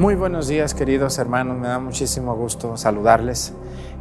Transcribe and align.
Muy 0.00 0.14
buenos 0.14 0.48
días 0.48 0.72
queridos 0.72 1.18
hermanos, 1.18 1.58
me 1.58 1.68
da 1.68 1.78
muchísimo 1.78 2.34
gusto 2.34 2.78
saludarles 2.78 3.52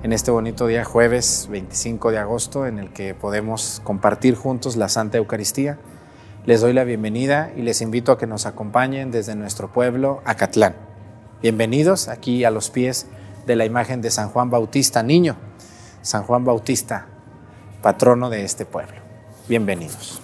en 0.01 0.13
este 0.13 0.31
bonito 0.31 0.65
día 0.65 0.85
jueves 0.85 1.49
25 1.51 2.11
de 2.11 2.17
agosto 2.19 2.65
en 2.65 2.79
el 2.79 2.93
que 2.93 3.13
podemos 3.13 3.81
compartir 3.83 4.35
juntos 4.35 4.77
la 4.77 4.87
Santa 4.87 5.17
Eucaristía. 5.17 5.77
Les 6.45 6.61
doy 6.61 6.71
la 6.71 6.85
bienvenida 6.85 7.51
y 7.53 7.63
les 7.63 7.81
invito 7.81 8.13
a 8.13 8.17
que 8.17 8.27
nos 8.27 8.45
acompañen 8.45 9.11
desde 9.11 9.35
nuestro 9.35 9.73
pueblo, 9.73 10.21
Acatlán. 10.23 10.77
Bienvenidos 11.41 12.07
aquí 12.07 12.45
a 12.45 12.49
los 12.49 12.69
pies 12.69 13.07
de 13.45 13.57
la 13.57 13.65
imagen 13.65 14.01
de 14.01 14.09
San 14.09 14.29
Juan 14.29 14.49
Bautista 14.49 15.03
Niño, 15.03 15.35
San 16.01 16.23
Juan 16.23 16.45
Bautista, 16.45 17.07
patrono 17.81 18.29
de 18.29 18.45
este 18.45 18.65
pueblo. 18.65 19.01
Bienvenidos. 19.49 20.21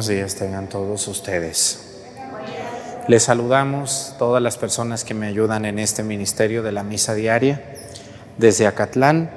Buenos 0.00 0.16
días 0.16 0.34
tengan 0.34 0.66
todos 0.66 1.08
ustedes. 1.08 1.98
Les 3.06 3.22
saludamos 3.22 4.14
todas 4.18 4.42
las 4.42 4.56
personas 4.56 5.04
que 5.04 5.12
me 5.12 5.26
ayudan 5.26 5.66
en 5.66 5.78
este 5.78 6.02
ministerio 6.02 6.62
de 6.62 6.72
la 6.72 6.82
misa 6.82 7.12
diaria 7.12 7.62
desde 8.38 8.66
Acatlán. 8.66 9.30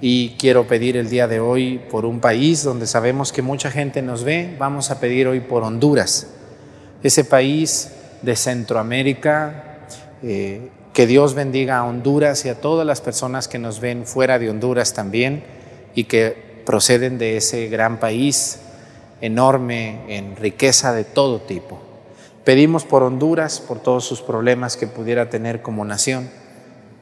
Y 0.00 0.30
quiero 0.40 0.66
pedir 0.66 0.96
el 0.96 1.08
día 1.08 1.28
de 1.28 1.38
hoy 1.38 1.80
por 1.88 2.04
un 2.04 2.18
país 2.18 2.64
donde 2.64 2.88
sabemos 2.88 3.30
que 3.32 3.42
mucha 3.42 3.70
gente 3.70 4.02
nos 4.02 4.24
ve, 4.24 4.56
vamos 4.58 4.90
a 4.90 4.98
pedir 4.98 5.28
hoy 5.28 5.38
por 5.38 5.62
Honduras, 5.62 6.26
ese 7.04 7.22
país 7.22 7.92
de 8.22 8.34
Centroamérica, 8.34 9.86
eh, 10.24 10.68
que 10.92 11.06
Dios 11.06 11.34
bendiga 11.34 11.78
a 11.78 11.84
Honduras 11.84 12.44
y 12.44 12.48
a 12.48 12.60
todas 12.60 12.84
las 12.84 13.00
personas 13.00 13.46
que 13.46 13.60
nos 13.60 13.78
ven 13.78 14.04
fuera 14.04 14.40
de 14.40 14.50
Honduras 14.50 14.94
también 14.94 15.44
y 15.94 16.04
que 16.04 16.60
proceden 16.66 17.18
de 17.18 17.36
ese 17.36 17.68
gran 17.68 18.00
país 18.00 18.58
enorme 19.22 20.00
en 20.08 20.36
riqueza 20.36 20.92
de 20.92 21.04
todo 21.04 21.40
tipo. 21.40 21.80
Pedimos 22.44 22.84
por 22.84 23.04
Honduras, 23.04 23.60
por 23.60 23.78
todos 23.78 24.04
sus 24.04 24.20
problemas 24.20 24.76
que 24.76 24.88
pudiera 24.88 25.30
tener 25.30 25.62
como 25.62 25.84
nación. 25.84 26.28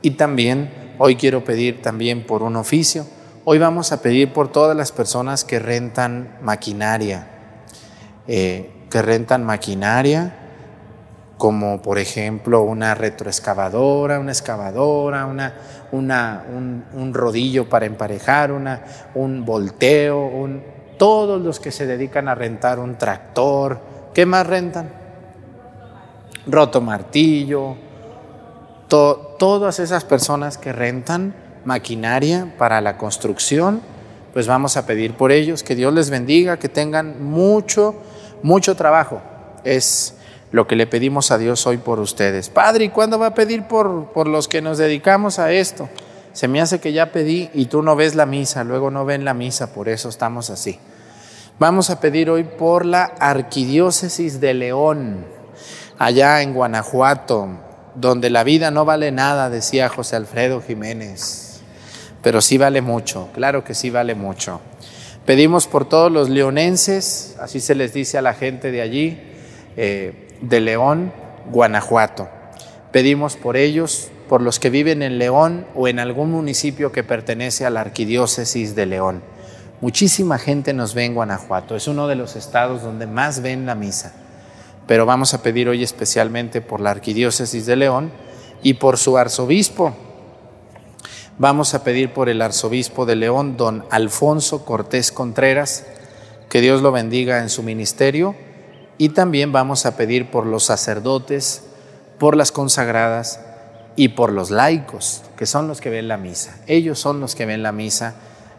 Y 0.03 0.13
también, 0.13 0.71
hoy 0.99 1.17
quiero 1.17 1.45
pedir 1.45 1.83
también 1.83 2.27
por 2.27 2.43
un 2.43 2.57
oficio. 2.57 3.07
Hoy 3.45 3.59
vamos 3.59 3.91
a 3.91 4.03
pedir 4.03 4.35
por 4.35 4.53
todas 4.53 4.77
las 4.77 4.93
personas 4.93 5.45
que 5.45 5.59
rentan 5.59 6.37
maquinaria, 6.43 7.27
eh, 8.29 8.71
que 8.91 9.01
rentan 9.01 9.45
maquinaria, 9.45 10.37
como 11.39 11.81
por 11.81 11.99
ejemplo 11.99 12.61
una 12.61 12.95
retroexcavadora, 12.95 14.21
una 14.21 14.33
excavadora, 14.33 15.25
una, 15.25 16.45
un, 16.53 17.15
rodillo 17.15 17.67
para 17.67 17.87
emparejar, 17.87 18.53
un 19.15 19.45
volteo, 19.47 20.27
un, 20.27 20.63
todos 21.01 21.41
los 21.41 21.61
que 21.61 21.73
se 21.73 21.87
dedican 21.87 22.29
a 22.29 22.35
rentar 22.35 22.79
un 22.79 22.99
tractor, 22.99 23.81
¿qué 24.13 24.27
más 24.27 24.47
rentan? 24.47 24.93
Roto 26.47 26.83
martillo, 26.83 27.75
todas 28.87 29.79
esas 29.79 30.05
personas 30.05 30.59
que 30.59 30.75
rentan 30.75 31.35
maquinaria 31.65 32.53
para 32.59 32.83
la 32.83 32.99
construcción, 32.99 33.81
pues 34.35 34.47
vamos 34.47 34.77
a 34.77 34.85
pedir 34.85 35.15
por 35.15 35.33
ellos, 35.33 35.63
que 35.63 35.75
Dios 35.75 35.95
les 35.95 36.11
bendiga, 36.11 36.59
que 36.59 36.69
tengan 36.69 37.25
mucho, 37.25 37.95
mucho 38.43 38.75
trabajo. 38.77 39.23
Es 39.65 40.17
lo 40.53 40.67
que 40.67 40.77
le 40.77 40.87
pedimos 40.87 41.31
a 41.31 41.39
Dios 41.39 41.67
hoy 41.67 41.79
por 41.79 41.99
ustedes. 41.99 42.51
Padre, 42.51 42.85
¿y 42.85 42.89
cuándo 42.91 43.19
va 43.19 43.29
a 43.29 43.35
pedir 43.35 43.67
por, 43.67 44.13
por 44.13 44.27
los 44.29 44.49
que 44.49 44.61
nos 44.61 44.77
dedicamos 44.77 45.39
a 45.39 45.51
esto? 45.51 45.89
Se 46.33 46.49
me 46.49 46.61
hace 46.61 46.81
que 46.81 46.93
ya 46.93 47.13
pedí 47.13 47.51
y 47.55 47.67
tú 47.67 47.83
no 47.83 47.97
ves 47.97 48.15
la 48.15 48.27
misa, 48.27 48.65
luego 48.65 48.91
no 48.91 49.05
ven 49.05 49.25
la 49.25 49.35
misa, 49.35 49.73
por 49.73 49.89
eso 49.89 50.09
estamos 50.09 50.51
así. 50.51 50.79
Vamos 51.59 51.91
a 51.91 52.01
pedir 52.01 52.31
hoy 52.31 52.45
por 52.45 52.87
la 52.87 53.05
Arquidiócesis 53.05 54.41
de 54.41 54.55
León, 54.55 55.27
allá 55.99 56.41
en 56.41 56.55
Guanajuato, 56.55 57.49
donde 57.95 58.31
la 58.31 58.45
vida 58.45 58.71
no 58.71 58.85
vale 58.85 59.13
nada, 59.13 59.51
decía 59.51 59.89
José 59.89 60.17
Alfredo 60.17 60.63
Jiménez, 60.63 61.61
pero 62.23 62.41
sí 62.41 62.57
vale 62.57 62.81
mucho, 62.81 63.29
claro 63.35 63.65
que 63.65 63.75
sí 63.75 63.91
vale 63.91 64.15
mucho. 64.15 64.61
Pedimos 65.27 65.67
por 65.67 65.87
todos 65.87 66.11
los 66.11 66.31
leonenses, 66.31 67.37
así 67.41 67.61
se 67.61 67.75
les 67.75 67.93
dice 67.93 68.17
a 68.17 68.23
la 68.23 68.35
gente 68.35 68.71
de 68.71 68.81
allí, 68.81 69.21
eh, 69.77 70.29
de 70.41 70.61
León, 70.61 71.13
Guanajuato. 71.51 72.29
Pedimos 72.91 73.37
por 73.37 73.57
ellos, 73.57 74.09
por 74.31 74.43
los 74.43 74.61
que 74.61 74.71
viven 74.71 75.03
en 75.03 75.19
León 75.19 75.67
o 75.75 75.89
en 75.89 75.99
algún 75.99 76.31
municipio 76.31 76.93
que 76.93 77.03
pertenece 77.03 77.67
a 77.67 77.71
la 77.71 77.81
arquidiócesis 77.81 78.77
de 78.77 78.87
León. 78.87 79.23
Muchísima 79.81 80.39
gente 80.39 80.73
nos 80.73 80.95
ve 80.95 81.05
en 81.05 81.15
Guanajuato, 81.15 81.75
es 81.75 81.89
uno 81.89 82.07
de 82.07 82.15
los 82.15 82.37
estados 82.37 82.85
donde 82.85 83.09
más 83.09 83.43
ven 83.43 83.67
la 83.67 83.75
misa. 83.75 84.13
Pero 84.87 85.05
vamos 85.05 85.35
a 85.35 85.43
pedir 85.43 85.69
hoy 85.69 85.83
especialmente 85.83 86.61
por 86.61 86.81
la 86.81 86.93
arquidiócesis 86.93 87.67
de 87.67 87.75
León 87.75 88.13
y 88.63 88.75
por 88.75 88.99
su 88.99 89.19
arzobispo. 89.19 89.97
Vamos 91.39 91.75
a 91.75 91.83
pedir 91.83 92.13
por 92.13 92.29
el 92.29 92.41
arzobispo 92.41 93.07
de 93.07 93.17
León, 93.17 93.57
don 93.57 93.85
Alfonso 93.91 94.65
Cortés 94.65 95.11
Contreras, 95.11 95.87
que 96.49 96.61
Dios 96.61 96.83
lo 96.83 96.93
bendiga 96.93 97.41
en 97.41 97.49
su 97.49 97.65
ministerio. 97.65 98.37
Y 98.97 99.09
también 99.09 99.51
vamos 99.51 99.87
a 99.87 99.97
pedir 99.97 100.31
por 100.31 100.47
los 100.47 100.63
sacerdotes, 100.63 101.65
por 102.17 102.37
las 102.37 102.53
consagradas 102.53 103.41
y 103.97 104.09
por 104.09 104.33
los 104.33 104.51
laicos, 104.51 105.23
que 105.37 105.47
son 105.47 105.69
los 105.69 105.81
que 105.81 105.91
ven 105.91 106.09
la 106.09 106.17
misa. 106.17 106.59
Ellos 106.67 106.99
son 106.99 107.21
los 107.21 107.35
que 107.35 107.47
ven 107.47 107.63
la 107.63 107.73
misa 107.73 108.15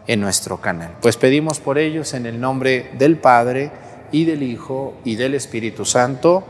en 0.06 0.20
nuestro 0.20 0.60
canal. 0.60 0.92
Pues 1.00 1.16
pedimos 1.16 1.60
por 1.60 1.78
ellos 1.78 2.14
en 2.14 2.26
el 2.26 2.40
nombre 2.40 2.90
del 2.98 3.18
Padre 3.18 3.70
y 4.10 4.24
del 4.24 4.42
Hijo 4.42 4.94
y 5.04 5.16
del 5.16 5.34
Espíritu 5.34 5.84
Santo, 5.84 6.44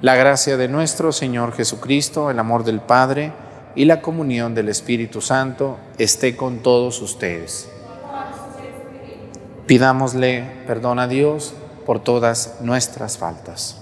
la 0.00 0.16
gracia 0.16 0.56
de 0.56 0.68
nuestro 0.68 1.12
Señor 1.12 1.52
Jesucristo, 1.52 2.30
el 2.30 2.38
amor 2.38 2.64
del 2.64 2.80
Padre 2.80 3.32
y 3.74 3.84
la 3.84 4.00
comunión 4.00 4.54
del 4.54 4.68
Espíritu 4.68 5.20
Santo 5.20 5.78
esté 5.98 6.36
con 6.36 6.58
todos 6.58 7.00
ustedes. 7.00 7.68
Pidámosle 9.66 10.44
perdón 10.66 10.98
a 10.98 11.06
Dios 11.06 11.54
por 11.86 12.00
todas 12.00 12.56
nuestras 12.60 13.16
faltas. 13.16 13.81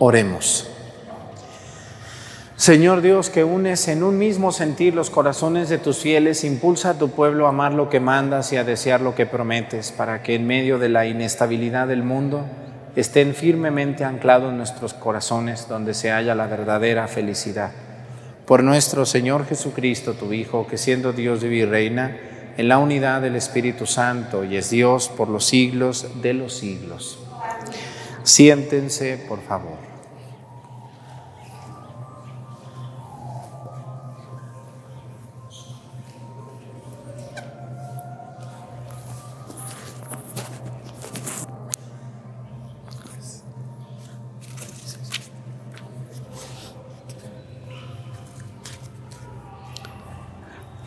Oremos. 0.00 0.68
Señor 2.54 3.02
Dios, 3.02 3.30
que 3.30 3.42
unes 3.42 3.88
en 3.88 4.04
un 4.04 4.16
mismo 4.16 4.52
sentir 4.52 4.94
los 4.94 5.10
corazones 5.10 5.68
de 5.68 5.78
tus 5.78 5.98
fieles, 5.98 6.44
impulsa 6.44 6.90
a 6.90 6.98
tu 6.98 7.10
pueblo 7.10 7.46
a 7.46 7.48
amar 7.48 7.72
lo 7.72 7.88
que 7.88 7.98
mandas 7.98 8.52
y 8.52 8.56
a 8.56 8.64
desear 8.64 9.00
lo 9.00 9.16
que 9.16 9.26
prometes, 9.26 9.90
para 9.90 10.22
que 10.22 10.36
en 10.36 10.46
medio 10.46 10.78
de 10.78 10.88
la 10.88 11.06
inestabilidad 11.06 11.88
del 11.88 12.04
mundo 12.04 12.44
estén 12.94 13.34
firmemente 13.34 14.04
anclados 14.04 14.52
nuestros 14.52 14.94
corazones 14.94 15.66
donde 15.68 15.94
se 15.94 16.10
halla 16.10 16.34
la 16.34 16.46
verdadera 16.46 17.08
felicidad. 17.08 17.72
Por 18.46 18.62
nuestro 18.62 19.04
Señor 19.04 19.46
Jesucristo, 19.46 20.14
tu 20.14 20.32
Hijo, 20.32 20.66
que 20.66 20.78
siendo 20.78 21.12
Dios 21.12 21.42
vive 21.42 21.56
y 21.56 21.64
reina 21.64 22.16
en 22.56 22.68
la 22.68 22.78
unidad 22.78 23.20
del 23.20 23.34
Espíritu 23.34 23.86
Santo 23.86 24.44
y 24.44 24.56
es 24.56 24.70
Dios 24.70 25.08
por 25.08 25.28
los 25.28 25.44
siglos 25.44 26.22
de 26.22 26.34
los 26.34 26.54
siglos. 26.54 27.18
Siéntense, 28.22 29.16
por 29.28 29.40
favor. 29.40 29.87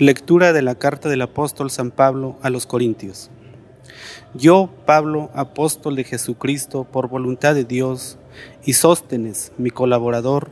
Lectura 0.01 0.51
de 0.51 0.63
la 0.63 0.73
carta 0.73 1.09
del 1.09 1.21
apóstol 1.21 1.69
San 1.69 1.91
Pablo 1.91 2.35
a 2.41 2.49
los 2.49 2.65
Corintios. 2.65 3.29
Yo, 4.33 4.71
Pablo, 4.87 5.29
apóstol 5.35 5.95
de 5.95 6.03
Jesucristo, 6.03 6.85
por 6.85 7.07
voluntad 7.07 7.53
de 7.53 7.65
Dios, 7.65 8.17
y 8.65 8.73
Sóstenes, 8.73 9.51
mi 9.59 9.69
colaborador, 9.69 10.49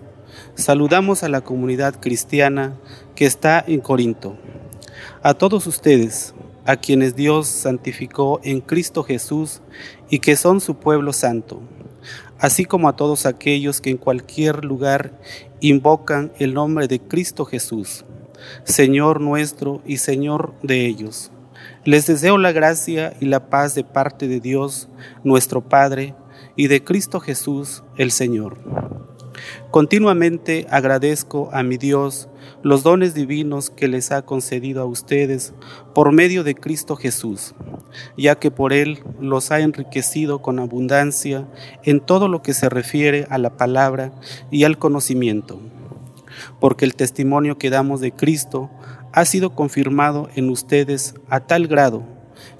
saludamos 0.54 1.24
a 1.24 1.30
la 1.30 1.42
comunidad 1.42 2.00
cristiana 2.00 2.78
que 3.16 3.26
está 3.26 3.64
en 3.66 3.80
Corinto. 3.80 4.38
A 5.24 5.34
todos 5.34 5.66
ustedes, 5.66 6.36
a 6.68 6.76
quienes 6.76 7.16
Dios 7.16 7.48
santificó 7.48 8.42
en 8.44 8.62
Cristo 8.62 9.04
Jesús 9.04 9.64
y 10.12 10.20
que 10.20 10.36
son 10.36 10.62
su 10.62 10.76
pueblo 10.76 11.12
santo, 11.12 11.60
así 12.38 12.66
como 12.66 12.88
a 12.88 12.96
todos 12.96 13.26
aquellos 13.26 13.82
que 13.82 13.90
en 13.90 13.98
cualquier 13.98 14.64
lugar 14.64 15.20
invocan 15.60 16.32
el 16.38 16.54
nombre 16.54 16.88
de 16.88 17.00
Cristo 17.00 17.46
Jesús 17.46 18.06
Señor 18.64 19.22
nuestro 19.22 19.82
y 19.86 19.98
Señor 19.98 20.54
de 20.64 20.86
ellos. 20.86 21.32
Les 21.86 22.08
deseo 22.08 22.38
la 22.38 22.52
gracia 22.52 23.14
y 23.20 23.26
la 23.26 23.50
paz 23.50 23.76
de 23.76 23.84
parte 23.84 24.28
de 24.28 24.40
Dios, 24.40 24.90
nuestro 25.24 25.62
Padre, 25.62 26.16
y 26.56 26.68
de 26.68 26.84
Cristo 26.84 27.20
Jesús, 27.20 27.84
el 27.98 28.12
Señor. 28.12 28.58
Continuamente 29.72 30.68
agradezco 30.70 31.50
a 31.54 31.64
mi 31.64 31.78
Dios 31.78 32.28
los 32.64 32.84
dones 32.84 33.14
divinos 33.14 33.70
que 33.70 33.88
les 33.88 34.12
ha 34.12 34.24
concedido 34.24 34.82
a 34.82 34.86
ustedes 34.86 35.54
por 35.94 36.12
medio 36.12 36.44
de 36.44 36.56
Cristo 36.56 36.96
Jesús, 36.96 37.54
ya 38.18 38.36
que 38.36 38.52
por 38.52 38.74
Él 38.74 39.00
los 39.20 39.52
ha 39.52 39.60
enriquecido 39.60 40.42
con 40.42 40.60
abundancia 40.60 41.48
en 41.84 42.02
todo 42.02 42.28
lo 42.28 42.42
que 42.42 42.54
se 42.54 42.68
refiere 42.68 43.26
a 43.30 43.38
la 43.38 43.56
palabra 43.56 44.12
y 44.52 44.64
al 44.64 44.78
conocimiento 44.78 45.60
porque 46.60 46.86
el 46.86 46.96
testimonio 46.96 47.58
que 47.58 47.70
damos 47.70 48.02
de 48.02 48.12
Cristo 48.12 48.70
ha 49.12 49.26
sido 49.26 49.56
confirmado 49.56 50.30
en 50.36 50.50
ustedes 50.50 51.16
a 51.30 51.40
tal 51.42 51.68
grado 51.68 52.04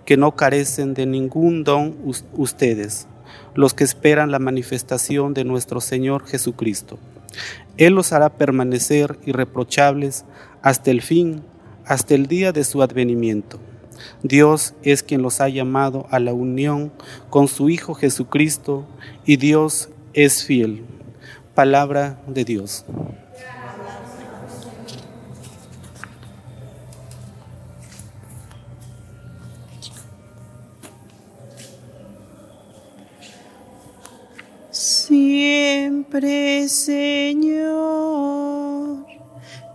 que 0.06 0.18
no 0.18 0.36
carecen 0.36 0.94
de 0.94 1.06
ningún 1.06 1.64
don 1.64 1.96
ustedes, 2.34 3.08
los 3.56 3.74
que 3.74 3.84
esperan 3.84 4.32
la 4.32 4.40
manifestación 4.40 5.34
de 5.34 5.44
nuestro 5.44 5.82
Señor 5.82 6.26
Jesucristo. 6.26 6.98
Él 7.78 7.94
los 7.94 8.12
hará 8.12 8.30
permanecer 8.30 9.20
irreprochables 9.26 10.26
hasta 10.62 10.92
el 10.92 11.02
fin, 11.02 11.44
hasta 11.86 12.16
el 12.16 12.26
día 12.26 12.52
de 12.52 12.64
su 12.64 12.82
advenimiento. 12.82 13.60
Dios 14.24 14.74
es 14.82 15.04
quien 15.04 15.22
los 15.22 15.42
ha 15.42 15.50
llamado 15.50 16.08
a 16.10 16.20
la 16.20 16.34
unión 16.34 16.92
con 17.30 17.48
su 17.48 17.70
Hijo 17.70 17.94
Jesucristo 17.94 18.86
y 19.26 19.38
Dios 19.38 19.90
es 20.14 20.44
fiel. 20.44 20.84
Palabra 21.54 22.22
de 22.28 22.46
Dios. 22.46 22.86
Siempre, 34.92 36.68
Señor, 36.68 37.78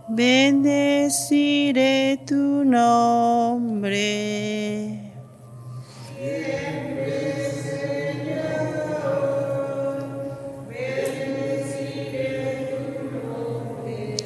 bendeciré 0.09 1.39
tu 2.27 2.65
nombre. 2.65 3.93
Siempre, 6.17 7.49
Señor, 7.63 9.07
bendeciré 10.67 12.35
tu 12.75 12.83
nombre. 13.15 14.17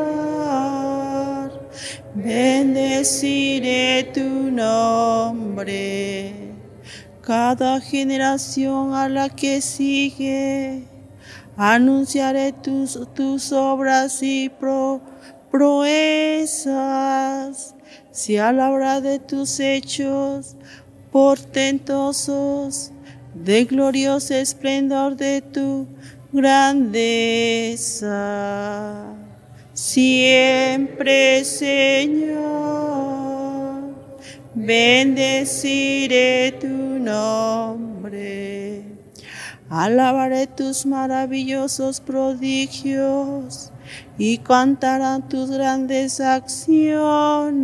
bendeciré 2.14 4.11
tu 4.12 4.50
nombre. 4.50 6.41
Cada 7.35 7.81
generación 7.81 8.93
a 8.93 9.09
la 9.09 9.31
que 9.31 9.62
sigue, 9.62 10.83
anunciaré 11.57 12.53
tus, 12.53 13.01
tus 13.15 13.53
obras 13.53 14.23
y 14.23 14.53
proezas. 15.51 16.55
Se 18.11 18.39
hablará 18.39 19.01
de 19.01 19.19
tus 19.19 19.61
hechos 19.61 20.57
portentosos, 21.11 22.93
de 23.33 23.65
glorioso 23.65 24.35
esplendor 24.35 25.17
de 25.17 25.41
tu 25.41 25.87
grandeza. 26.33 27.97
Siempre, 29.73 31.47
Señor, 31.47 33.12
bendeciré 34.54 36.52
tu 36.61 36.68
nombre. 36.99 38.85
Alabaré 39.71 40.47
tus 40.47 40.85
maravillosos 40.85 42.00
prodigios 42.00 43.73
y 44.18 44.38
cantarán 44.38 45.28
tus 45.28 45.50
grandes 45.50 46.21
acciones. 46.21 47.62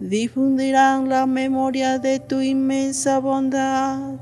Difundirán 0.00 1.08
la 1.08 1.26
memoria 1.26 1.98
de 1.98 2.20
tu 2.20 2.40
inmensa 2.40 3.18
bondad 3.18 4.14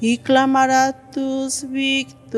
y 0.00 0.18
clamará 0.18 0.92
tus 1.10 1.68
victorias. 1.70 2.28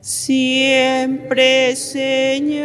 Siempre, 0.00 1.76
Señor, 1.76 2.62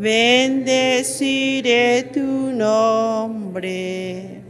bendeciré 0.00 2.08
tu 2.12 2.20
nombre. 2.20 4.41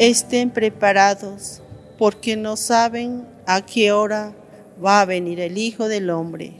Estén 0.00 0.48
preparados, 0.48 1.60
porque 1.98 2.34
no 2.34 2.56
saben 2.56 3.26
a 3.44 3.66
qué 3.66 3.92
hora 3.92 4.32
va 4.82 5.02
a 5.02 5.04
venir 5.04 5.40
el 5.40 5.58
Hijo 5.58 5.88
del 5.88 6.08
Hombre. 6.08 6.59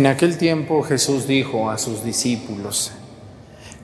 En 0.00 0.06
aquel 0.06 0.38
tiempo 0.38 0.82
Jesús 0.82 1.26
dijo 1.26 1.68
a 1.68 1.76
sus 1.76 2.02
discípulos, 2.02 2.90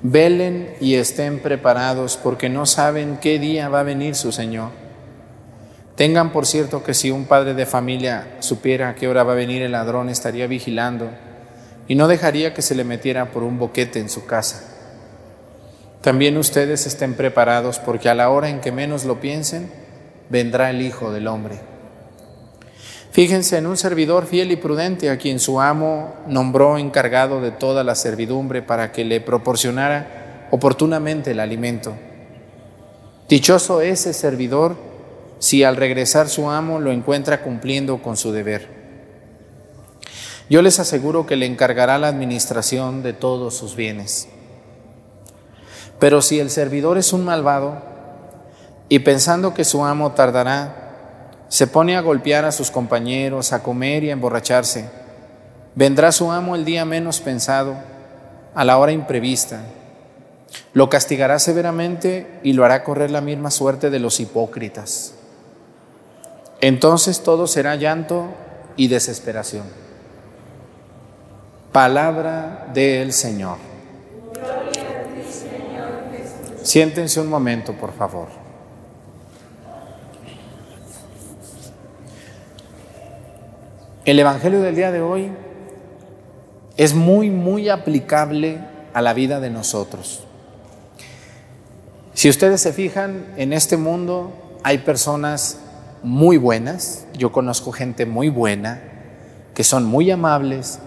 velen 0.00 0.75
y 0.80 0.94
estén 0.94 1.40
preparados 1.40 2.16
porque 2.16 2.49
no 2.49 2.64
saben 2.64 3.18
qué 3.20 3.38
día 3.38 3.68
va 3.68 3.80
a 3.80 3.82
venir 3.82 4.14
su 4.14 4.32
Señor. 4.32 4.70
Tengan 5.94 6.32
por 6.32 6.46
cierto 6.46 6.82
que 6.82 6.94
si 6.94 7.11
un 7.11 7.26
padre 7.26 7.52
de 7.52 7.66
familia 7.66 8.38
supiera 8.38 8.88
a 8.88 8.94
qué 8.94 9.08
hora 9.08 9.25
va 9.25 9.32
a 9.32 9.37
venir 9.37 9.61
el 9.61 9.73
ladrón, 9.73 10.08
estaría 10.08 10.46
vigilando 10.46 11.11
y 11.87 11.96
no 11.96 12.08
dejaría 12.08 12.54
que 12.54 12.62
se 12.62 12.75
le 12.75 12.85
metiera 12.85 13.30
por 13.30 13.42
un 13.42 13.58
boquete 13.58 13.99
en 13.99 14.08
su 14.08 14.25
casa. 14.25 14.64
También 16.00 16.38
ustedes 16.38 16.87
estén 16.87 17.12
preparados 17.12 17.78
porque 17.78 18.08
a 18.08 18.14
la 18.14 18.30
hora 18.30 18.49
en 18.49 18.62
que 18.62 18.73
menos 18.73 19.04
lo 19.04 19.20
piensen, 19.20 19.70
vendrá 20.30 20.70
el 20.70 20.80
Hijo 20.80 21.12
del 21.12 21.26
Hombre. 21.26 21.75
Fíjense 23.11 23.57
en 23.57 23.67
un 23.67 23.77
servidor 23.77 24.27
fiel 24.27 24.53
y 24.53 24.57
prudente 24.57 25.09
a 25.11 25.17
quien 25.17 25.41
su 25.41 25.61
amo 25.61 26.15
nombró 26.27 26.77
encargado 26.77 27.41
de 27.41 27.51
toda 27.51 27.83
la 27.83 27.95
servidumbre 27.95 28.63
para 28.63 28.93
que 28.93 29.05
le 29.05 29.21
proporcionara 29.21 30.49
oportunamente 30.51 31.31
el 31.31 31.41
alimento. 31.41 31.95
Dichoso 33.29 33.81
ese 33.81 34.13
servidor 34.13 34.77
si 35.39 35.65
al 35.65 35.77
regresar 35.77 36.29
su 36.29 36.51
amo 36.51 36.81
lo 36.81 36.93
encuentra 36.93 37.43
cumpliendo 37.43 38.03
con 38.03 38.17
su 38.17 38.33
deber. 38.33 38.69
Yo 40.49 40.63
les 40.63 40.79
aseguro 40.79 41.27
que 41.27 41.37
le 41.37 41.47
encargará 41.47 41.99
la 41.99 42.09
administración 42.09 43.03
de 43.03 43.13
todos 43.13 43.55
sus 43.57 43.75
bienes. 43.75 44.29
Pero 45.99 46.23
si 46.23 46.39
el 46.39 46.51
servidor 46.51 46.99
es 46.99 47.13
un 47.13 47.25
malvado 47.25 47.83
y 48.89 49.01
pensando 49.01 49.55
que 49.55 49.65
su 49.65 49.85
amo 49.85 50.13
tardará, 50.13 50.86
se 51.49 51.67
pone 51.67 51.97
a 51.97 52.00
golpear 52.00 52.45
a 52.45 52.53
sus 52.53 52.71
compañeros, 52.71 53.53
a 53.53 53.62
comer 53.62 54.05
y 54.05 54.11
a 54.11 54.12
emborracharse. 54.12 54.88
Vendrá 55.75 56.11
su 56.12 56.31
amo 56.31 56.57
el 56.57 56.65
día 56.65 56.85
menos 56.85 57.21
pensado, 57.21 57.76
a 58.55 58.65
la 58.65 58.79
hora 58.79 58.93
imprevista. 58.93 59.61
Lo 60.73 60.88
castigará 60.88 61.38
severamente 61.38 62.41
y 62.43 62.55
lo 62.55 62.65
hará 62.65 62.83
correr 62.83 63.11
la 63.11 63.21
misma 63.21 63.50
suerte 63.50 63.91
de 63.91 63.99
los 63.99 64.19
hipócritas. 64.21 65.15
Entonces 66.61 67.23
todo 67.23 67.47
será 67.47 67.76
llanto 67.76 68.29
y 68.76 68.88
desesperación. 68.88 69.65
Palabra 71.73 72.69
del 72.73 73.12
Señor. 73.12 73.59
Siéntense 76.62 77.21
un 77.21 77.29
momento, 77.29 77.75
por 77.75 77.93
favor. 77.93 78.46
El 84.07 84.21
Evangelio 84.21 84.63
del 84.63 84.77
día 84.77 84.93
de 84.93 85.03
hoy 85.03 85.33
es 86.77 86.95
muy, 86.95 87.29
muy 87.29 87.69
aplicable 87.69 88.61
a 88.95 89.03
la 89.03 89.13
vida 89.13 89.41
de 89.41 89.51
nosotros. 89.51 90.23
Si 92.15 92.29
ustedes 92.29 92.61
se 92.61 92.73
fijan, 92.73 93.27
en 93.37 93.53
este 93.53 93.77
mundo 93.77 94.31
hay 94.63 94.79
personas 94.79 95.59
muy 96.05 96.37
buenas, 96.37 97.05
yo 97.19 97.33
conozco 97.33 97.73
gente 97.73 98.07
muy 98.07 98.29
buena, 98.29 98.81
que 99.55 99.65
son 99.65 99.85
muy 99.85 100.09
amables, 100.13 100.79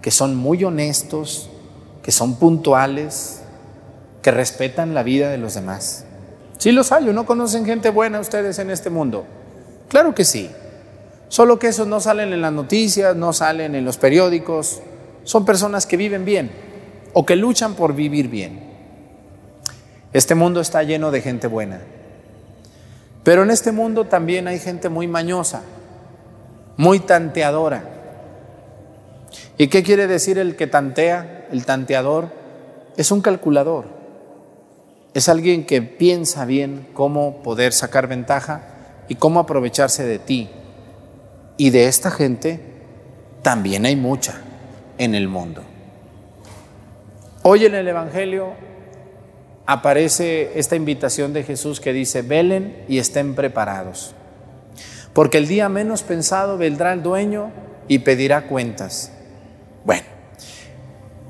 que 0.00 0.12
son 0.12 0.36
muy 0.36 0.62
honestos, 0.62 1.50
que 2.04 2.12
son 2.12 2.36
puntuales, 2.36 3.42
que 4.22 4.30
respetan 4.30 4.94
la 4.94 5.02
vida 5.02 5.28
de 5.28 5.38
los 5.38 5.54
demás. 5.54 6.04
Sí 6.58 6.70
los 6.70 6.92
hay, 6.92 7.06
¿no 7.06 7.26
conocen 7.26 7.66
gente 7.66 7.90
buena 7.90 8.20
ustedes 8.20 8.60
en 8.60 8.70
este 8.70 8.90
mundo? 8.90 9.24
Claro 9.88 10.14
que 10.14 10.24
sí. 10.24 10.52
Solo 11.30 11.60
que 11.60 11.68
esos 11.68 11.86
no 11.86 12.00
salen 12.00 12.32
en 12.32 12.42
las 12.42 12.52
noticias, 12.52 13.14
no 13.14 13.32
salen 13.32 13.76
en 13.76 13.84
los 13.84 13.98
periódicos. 13.98 14.80
Son 15.22 15.44
personas 15.44 15.86
que 15.86 15.96
viven 15.96 16.24
bien 16.24 16.50
o 17.12 17.24
que 17.24 17.36
luchan 17.36 17.74
por 17.74 17.94
vivir 17.94 18.28
bien. 18.28 18.68
Este 20.12 20.34
mundo 20.34 20.60
está 20.60 20.82
lleno 20.82 21.12
de 21.12 21.22
gente 21.22 21.46
buena. 21.46 21.82
Pero 23.22 23.44
en 23.44 23.50
este 23.52 23.70
mundo 23.70 24.06
también 24.06 24.48
hay 24.48 24.58
gente 24.58 24.88
muy 24.88 25.06
mañosa, 25.06 25.62
muy 26.76 26.98
tanteadora. 26.98 27.84
¿Y 29.56 29.68
qué 29.68 29.84
quiere 29.84 30.08
decir 30.08 30.36
el 30.36 30.56
que 30.56 30.66
tantea, 30.66 31.46
el 31.52 31.64
tanteador? 31.64 32.30
Es 32.96 33.12
un 33.12 33.20
calculador. 33.20 33.84
Es 35.14 35.28
alguien 35.28 35.64
que 35.64 35.80
piensa 35.80 36.44
bien 36.44 36.88
cómo 36.92 37.40
poder 37.44 37.72
sacar 37.72 38.08
ventaja 38.08 38.62
y 39.06 39.14
cómo 39.14 39.38
aprovecharse 39.38 40.04
de 40.04 40.18
ti. 40.18 40.50
Y 41.60 41.68
de 41.68 41.88
esta 41.88 42.10
gente 42.10 42.58
también 43.42 43.84
hay 43.84 43.94
mucha 43.94 44.40
en 44.96 45.14
el 45.14 45.28
mundo. 45.28 45.60
Hoy 47.42 47.66
en 47.66 47.74
el 47.74 47.86
Evangelio 47.86 48.54
aparece 49.66 50.58
esta 50.58 50.74
invitación 50.74 51.34
de 51.34 51.42
Jesús 51.42 51.78
que 51.78 51.92
dice, 51.92 52.22
velen 52.22 52.82
y 52.88 52.96
estén 52.96 53.34
preparados, 53.34 54.14
porque 55.12 55.36
el 55.36 55.48
día 55.48 55.68
menos 55.68 56.02
pensado 56.02 56.56
vendrá 56.56 56.94
el 56.94 57.02
dueño 57.02 57.50
y 57.88 57.98
pedirá 57.98 58.46
cuentas. 58.46 59.12
Bueno, 59.84 60.06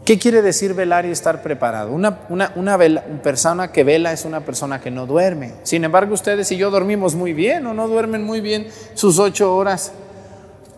¿qué 0.04 0.16
quiere 0.16 0.42
decir 0.42 0.74
velar 0.74 1.06
y 1.06 1.10
estar 1.10 1.42
preparado? 1.42 1.90
Una, 1.90 2.20
una, 2.54 2.78
persona 3.20 3.72
que 3.72 3.82
vela 3.82 4.12
es 4.12 4.24
una 4.24 4.42
persona 4.42 4.80
que 4.80 4.92
no 4.92 5.06
duerme. 5.06 5.54
Sin 5.64 5.82
embargo, 5.82 6.14
ustedes 6.14 6.52
y 6.52 6.56
yo 6.56 6.70
dormimos 6.70 7.16
muy 7.16 7.32
bien 7.32 7.66
o 7.66 7.74
no 7.74 7.88
duermen 7.88 8.22
muy 8.22 8.40
bien 8.40 8.68
sus 8.94 9.18
ocho 9.18 9.56
horas. 9.56 9.92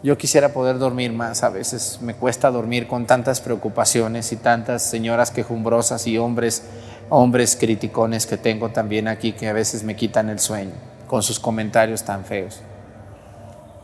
Yo 0.02 0.18
quisiera 0.18 0.52
poder 0.52 0.78
dormir 0.78 1.12
más, 1.12 1.44
a 1.44 1.48
veces 1.48 1.98
me 2.00 2.14
cuesta 2.14 2.50
dormir 2.50 2.88
con 2.88 3.06
tantas 3.06 3.40
preocupaciones 3.40 4.32
y 4.32 4.36
tantas 4.36 4.82
señoras 4.82 5.30
quejumbrosas 5.30 6.06
y 6.08 6.18
hombres 6.18 6.64
hombres 7.14 7.56
criticones 7.56 8.26
que 8.26 8.38
tengo 8.38 8.70
también 8.70 9.06
aquí 9.06 9.32
que 9.32 9.46
a 9.48 9.52
veces 9.52 9.84
me 9.84 9.96
quitan 9.96 10.30
el 10.30 10.38
sueño 10.38 10.72
con 11.06 11.22
sus 11.22 11.38
comentarios 11.38 12.04
tan 12.04 12.24
feos. 12.24 12.60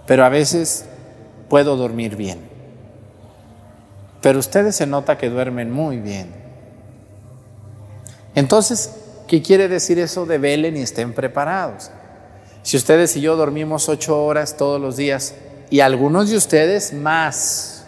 Pero 0.07 0.25
a 0.25 0.31
veces 0.31 0.87
puedo 1.51 1.77
dormir 1.77 2.17
bien. 2.17 2.39
Pero 4.23 4.39
ustedes 4.39 4.77
se 4.77 4.87
nota 4.87 5.19
que 5.19 5.29
duermen 5.29 5.71
muy 5.71 5.99
bien. 5.99 6.33
Entonces, 8.35 8.95
¿qué 9.27 9.43
quiere 9.43 9.69
decir 9.69 9.99
eso 9.99 10.25
de 10.25 10.39
velen 10.39 10.79
y 10.79 10.81
estén 10.81 11.13
preparados? 11.13 11.91
Si 12.63 12.79
ustedes 12.79 13.15
y 13.17 13.21
yo 13.21 13.37
dormimos 13.37 13.91
ocho 13.91 14.25
horas 14.25 14.57
todos 14.57 14.81
los 14.81 14.97
días 14.97 15.35
y 15.71 15.81
algunos 15.81 16.31
de 16.31 16.37
ustedes 16.37 16.93
más, 16.93 17.85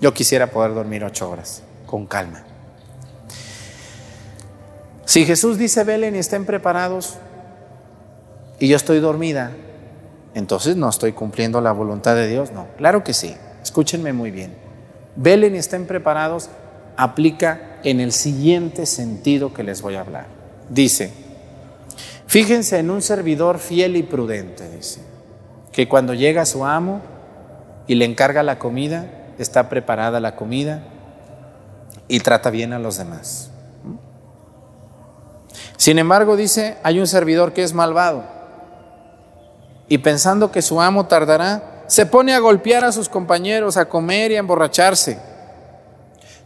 yo 0.00 0.14
quisiera 0.14 0.48
poder 0.48 0.74
dormir 0.74 1.04
ocho 1.04 1.30
horas 1.30 1.62
con 1.86 2.06
calma. 2.06 2.44
Si 5.04 5.26
Jesús 5.26 5.58
dice 5.58 5.84
velen 5.84 6.14
y 6.14 6.18
estén 6.18 6.46
preparados 6.46 7.16
y 8.58 8.68
yo 8.68 8.76
estoy 8.76 9.00
dormida, 9.00 9.52
entonces 10.34 10.76
no 10.76 10.88
estoy 10.88 11.12
cumpliendo 11.12 11.60
la 11.60 11.72
voluntad 11.72 12.14
de 12.14 12.28
Dios. 12.28 12.52
No, 12.52 12.68
claro 12.76 13.02
que 13.02 13.12
sí. 13.12 13.34
Escúchenme 13.62 14.12
muy 14.12 14.30
bien. 14.30 14.54
Velen 15.16 15.54
y 15.54 15.58
estén 15.58 15.86
preparados 15.86 16.48
aplica 16.96 17.78
en 17.82 18.00
el 18.00 18.12
siguiente 18.12 18.86
sentido 18.86 19.52
que 19.52 19.64
les 19.64 19.82
voy 19.82 19.96
a 19.96 20.02
hablar. 20.02 20.26
Dice, 20.68 21.12
fíjense 22.26 22.78
en 22.78 22.90
un 22.90 23.02
servidor 23.02 23.58
fiel 23.58 23.96
y 23.96 24.02
prudente, 24.02 24.68
dice, 24.70 25.00
que 25.72 25.88
cuando 25.88 26.14
llega 26.14 26.46
su 26.46 26.64
amo 26.64 27.00
y 27.86 27.94
le 27.94 28.04
encarga 28.04 28.42
la 28.42 28.58
comida, 28.58 29.06
está 29.38 29.68
preparada 29.68 30.20
la 30.20 30.36
comida 30.36 30.82
y 32.08 32.20
trata 32.20 32.50
bien 32.50 32.72
a 32.72 32.78
los 32.78 32.98
demás. 32.98 33.50
Sin 35.76 35.98
embargo, 35.98 36.36
dice, 36.36 36.76
hay 36.82 37.00
un 37.00 37.06
servidor 37.06 37.52
que 37.52 37.62
es 37.62 37.72
malvado 37.72 38.24
y 39.88 39.98
pensando 39.98 40.52
que 40.52 40.62
su 40.62 40.80
amo 40.80 41.06
tardará, 41.06 41.84
se 41.88 42.06
pone 42.06 42.32
a 42.32 42.38
golpear 42.38 42.84
a 42.84 42.92
sus 42.92 43.08
compañeros, 43.08 43.76
a 43.76 43.88
comer 43.88 44.30
y 44.30 44.36
a 44.36 44.38
emborracharse. 44.38 45.18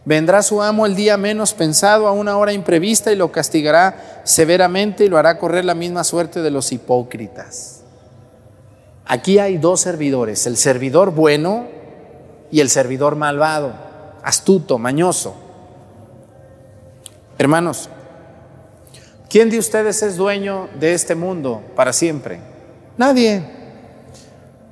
Vendrá 0.03 0.41
su 0.41 0.63
amo 0.63 0.85
el 0.87 0.95
día 0.95 1.17
menos 1.17 1.53
pensado 1.53 2.07
a 2.07 2.11
una 2.11 2.37
hora 2.37 2.53
imprevista 2.53 3.11
y 3.11 3.15
lo 3.15 3.31
castigará 3.31 4.21
severamente 4.23 5.05
y 5.05 5.09
lo 5.09 5.17
hará 5.19 5.37
correr 5.37 5.63
la 5.63 5.75
misma 5.75 6.03
suerte 6.03 6.41
de 6.41 6.49
los 6.49 6.71
hipócritas. 6.71 7.74
Aquí 9.05 9.39
hay 9.39 9.57
dos 9.57 9.81
servidores, 9.81 10.45
el 10.47 10.57
servidor 10.57 11.11
bueno 11.11 11.67
y 12.51 12.59
el 12.59 12.69
servidor 12.69 13.15
malvado, 13.15 13.73
astuto, 14.23 14.77
mañoso. 14.77 15.35
Hermanos, 17.37 17.89
¿Quién 19.35 19.49
de 19.49 19.59
ustedes 19.59 20.01
es 20.01 20.15
dueño 20.15 20.69
de 20.79 20.93
este 20.93 21.13
mundo 21.13 21.61
para 21.75 21.91
siempre? 21.91 22.39
Nadie. 22.95 23.43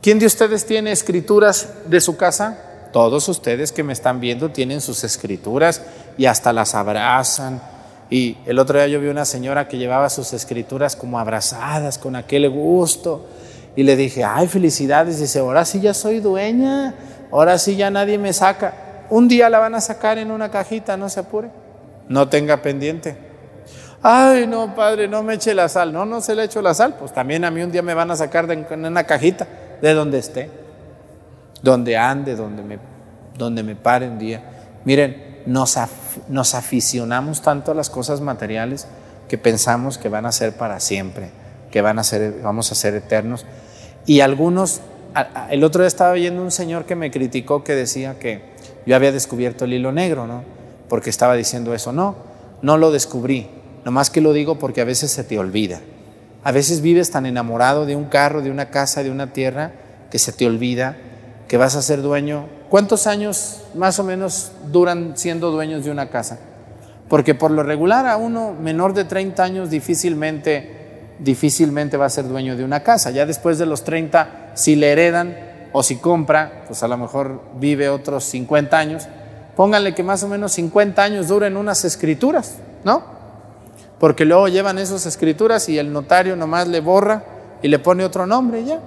¿Quién 0.01 0.19
de 0.19 0.25
ustedes 0.25 0.65
tiene 0.65 0.93
escrituras 0.93 1.67
de 1.85 1.99
su 1.99 2.15
casa? 2.15 2.89
Todos 2.93 3.27
ustedes 3.27 3.73
que 3.73 3.83
me 3.83 3.91
están 3.91 4.21
viendo 4.21 4.51
tienen 4.51 4.79
sus 4.79 5.03
escrituras 5.03 5.81
y 6.17 6.27
hasta 6.27 6.53
las 6.53 6.75
abrazan. 6.75 7.61
Y 8.09 8.37
el 8.45 8.57
otro 8.57 8.77
día 8.77 8.87
yo 8.87 9.01
vi 9.01 9.07
una 9.07 9.25
señora 9.25 9.67
que 9.67 9.77
llevaba 9.77 10.09
sus 10.09 10.31
escrituras 10.31 10.95
como 10.95 11.19
abrazadas 11.19 11.97
con 11.97 12.15
aquel 12.15 12.49
gusto. 12.49 13.25
Y 13.75 13.83
le 13.83 13.95
dije, 13.95 14.23
ay, 14.23 14.47
felicidades. 14.47 15.19
Dice, 15.19 15.39
ahora 15.39 15.65
sí 15.65 15.81
ya 15.81 15.93
soy 15.93 16.19
dueña, 16.19 16.93
ahora 17.31 17.57
sí 17.57 17.75
ya 17.75 17.89
nadie 17.89 18.17
me 18.17 18.33
saca. 18.33 18.73
Un 19.09 19.27
día 19.27 19.49
la 19.49 19.59
van 19.59 19.75
a 19.75 19.81
sacar 19.81 20.17
en 20.17 20.31
una 20.31 20.49
cajita, 20.49 20.97
no 20.97 21.09
se 21.09 21.19
apure. 21.19 21.49
No 22.09 22.29
tenga 22.29 22.61
pendiente. 22.61 23.17
Ay, 24.01 24.47
no, 24.47 24.75
padre, 24.75 25.07
no 25.07 25.23
me 25.23 25.35
eche 25.35 25.53
la 25.53 25.69
sal. 25.69 25.93
No, 25.93 26.05
no 26.05 26.19
se 26.19 26.35
le 26.35 26.43
echo 26.43 26.61
la 26.61 26.73
sal. 26.73 26.95
Pues 26.99 27.13
también 27.13 27.45
a 27.45 27.51
mí 27.51 27.61
un 27.61 27.71
día 27.71 27.81
me 27.81 27.93
van 27.93 28.11
a 28.11 28.15
sacar 28.15 28.47
de 28.47 28.65
una 28.75 29.03
cajita 29.05 29.47
de 29.81 29.93
donde 29.93 30.19
esté, 30.19 30.49
donde 31.61 31.97
ande, 31.97 32.35
donde 32.35 32.63
me, 32.63 32.79
donde 33.37 33.63
me 33.63 33.75
pare 33.75 34.07
un 34.07 34.19
día. 34.19 34.41
Miren, 34.83 35.41
nos, 35.45 35.77
nos 36.27 36.55
aficionamos 36.55 37.41
tanto 37.41 37.71
a 37.71 37.75
las 37.75 37.89
cosas 37.89 38.21
materiales 38.21 38.87
que 39.27 39.37
pensamos 39.37 39.97
que 39.97 40.09
van 40.09 40.25
a 40.25 40.31
ser 40.31 40.53
para 40.53 40.79
siempre, 40.79 41.31
que 41.71 41.81
van 41.81 41.99
a 41.99 42.03
ser, 42.03 42.41
vamos 42.41 42.71
a 42.71 42.75
ser 42.75 42.95
eternos. 42.95 43.45
Y 44.05 44.19
algunos, 44.19 44.81
el 45.49 45.63
otro 45.63 45.81
día 45.81 45.87
estaba 45.87 46.13
viendo 46.13 46.41
un 46.41 46.51
señor 46.51 46.85
que 46.85 46.95
me 46.95 47.11
criticó 47.11 47.63
que 47.63 47.73
decía 47.73 48.19
que 48.19 48.41
yo 48.85 48.95
había 48.95 49.11
descubierto 49.11 49.65
el 49.65 49.73
hilo 49.73 49.91
negro, 49.91 50.27
¿no? 50.27 50.43
Porque 50.89 51.09
estaba 51.09 51.35
diciendo 51.35 51.73
eso. 51.73 51.91
No, 51.91 52.15
no 52.61 52.77
lo 52.77 52.91
descubrí 52.91 53.47
Nomás 53.85 54.09
que 54.09 54.21
lo 54.21 54.33
digo 54.33 54.59
porque 54.59 54.81
a 54.81 54.85
veces 54.85 55.11
se 55.11 55.23
te 55.23 55.37
olvida. 55.37 55.81
A 56.43 56.51
veces 56.51 56.81
vives 56.81 57.11
tan 57.11 57.25
enamorado 57.25 57.85
de 57.85 57.95
un 57.95 58.05
carro, 58.05 58.41
de 58.41 58.51
una 58.51 58.69
casa, 58.69 59.03
de 59.03 59.11
una 59.11 59.33
tierra, 59.33 59.71
que 60.09 60.19
se 60.19 60.31
te 60.31 60.45
olvida 60.45 60.97
que 61.47 61.57
vas 61.57 61.75
a 61.75 61.81
ser 61.81 62.01
dueño. 62.01 62.47
¿Cuántos 62.69 63.07
años 63.07 63.61
más 63.75 63.99
o 63.99 64.03
menos 64.03 64.51
duran 64.71 65.13
siendo 65.15 65.51
dueños 65.51 65.83
de 65.83 65.91
una 65.91 66.09
casa? 66.09 66.39
Porque 67.09 67.35
por 67.35 67.51
lo 67.51 67.63
regular 67.63 68.07
a 68.07 68.17
uno 68.17 68.53
menor 68.53 68.93
de 68.93 69.03
30 69.03 69.43
años 69.43 69.69
difícilmente, 69.69 70.82
difícilmente 71.19 71.97
va 71.97 72.05
a 72.05 72.09
ser 72.09 72.27
dueño 72.27 72.55
de 72.55 72.63
una 72.63 72.83
casa. 72.83 73.11
Ya 73.11 73.25
después 73.25 73.57
de 73.57 73.65
los 73.65 73.83
30, 73.83 74.51
si 74.55 74.75
le 74.75 74.91
heredan 74.91 75.35
o 75.71 75.83
si 75.83 75.97
compra, 75.97 76.63
pues 76.67 76.83
a 76.83 76.87
lo 76.87 76.97
mejor 76.97 77.41
vive 77.59 77.89
otros 77.89 78.23
50 78.25 78.77
años. 78.77 79.07
Pónganle 79.55 79.93
que 79.93 80.03
más 80.03 80.23
o 80.23 80.27
menos 80.27 80.51
50 80.53 81.03
años 81.03 81.27
duren 81.27 81.57
unas 81.57 81.85
escrituras, 81.85 82.57
¿no? 82.83 83.13
porque 84.03 84.25
luego 84.25 84.49
llevan 84.49 84.79
esas 84.79 85.05
escrituras 85.05 85.69
y 85.69 85.79
el 85.79 85.93
notario 85.93 86.35
nomás 86.35 86.67
le 86.67 86.81
borra 86.81 87.23
y 87.61 87.69
le 87.69 87.79
pone 87.79 88.03
otro 88.03 88.27
nombre 88.27 88.65
ya, 88.65 88.81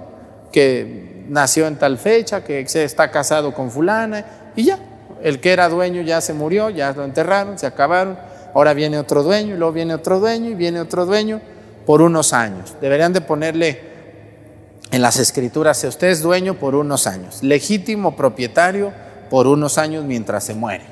que 0.51 1.25
nació 1.27 1.65
en 1.65 1.77
tal 1.77 1.97
fecha, 1.97 2.43
que 2.43 2.59
está 2.59 3.09
casado 3.09 3.51
con 3.51 3.71
fulana 3.71 4.51
y 4.55 4.65
ya. 4.65 4.77
El 5.23 5.39
que 5.39 5.51
era 5.53 5.69
dueño 5.69 6.03
ya 6.03 6.21
se 6.21 6.33
murió, 6.35 6.69
ya 6.69 6.91
lo 6.91 7.03
enterraron, 7.03 7.57
se 7.57 7.65
acabaron. 7.65 8.15
Ahora 8.53 8.75
viene 8.75 8.99
otro 8.99 9.23
dueño 9.23 9.55
y 9.55 9.57
luego 9.57 9.73
viene 9.73 9.95
otro 9.95 10.19
dueño 10.19 10.51
y 10.51 10.53
viene 10.53 10.79
otro 10.79 11.07
dueño 11.07 11.41
por 11.87 12.03
unos 12.03 12.33
años. 12.33 12.75
Deberían 12.79 13.13
de 13.13 13.21
ponerle 13.21 13.81
en 14.91 15.01
las 15.01 15.17
escrituras, 15.17 15.79
si 15.79 15.87
usted 15.87 16.09
es 16.09 16.21
dueño 16.21 16.53
por 16.53 16.75
unos 16.75 17.07
años, 17.07 17.41
legítimo 17.41 18.15
propietario 18.15 18.93
por 19.31 19.47
unos 19.47 19.79
años 19.79 20.05
mientras 20.05 20.43
se 20.43 20.53
muere. 20.53 20.85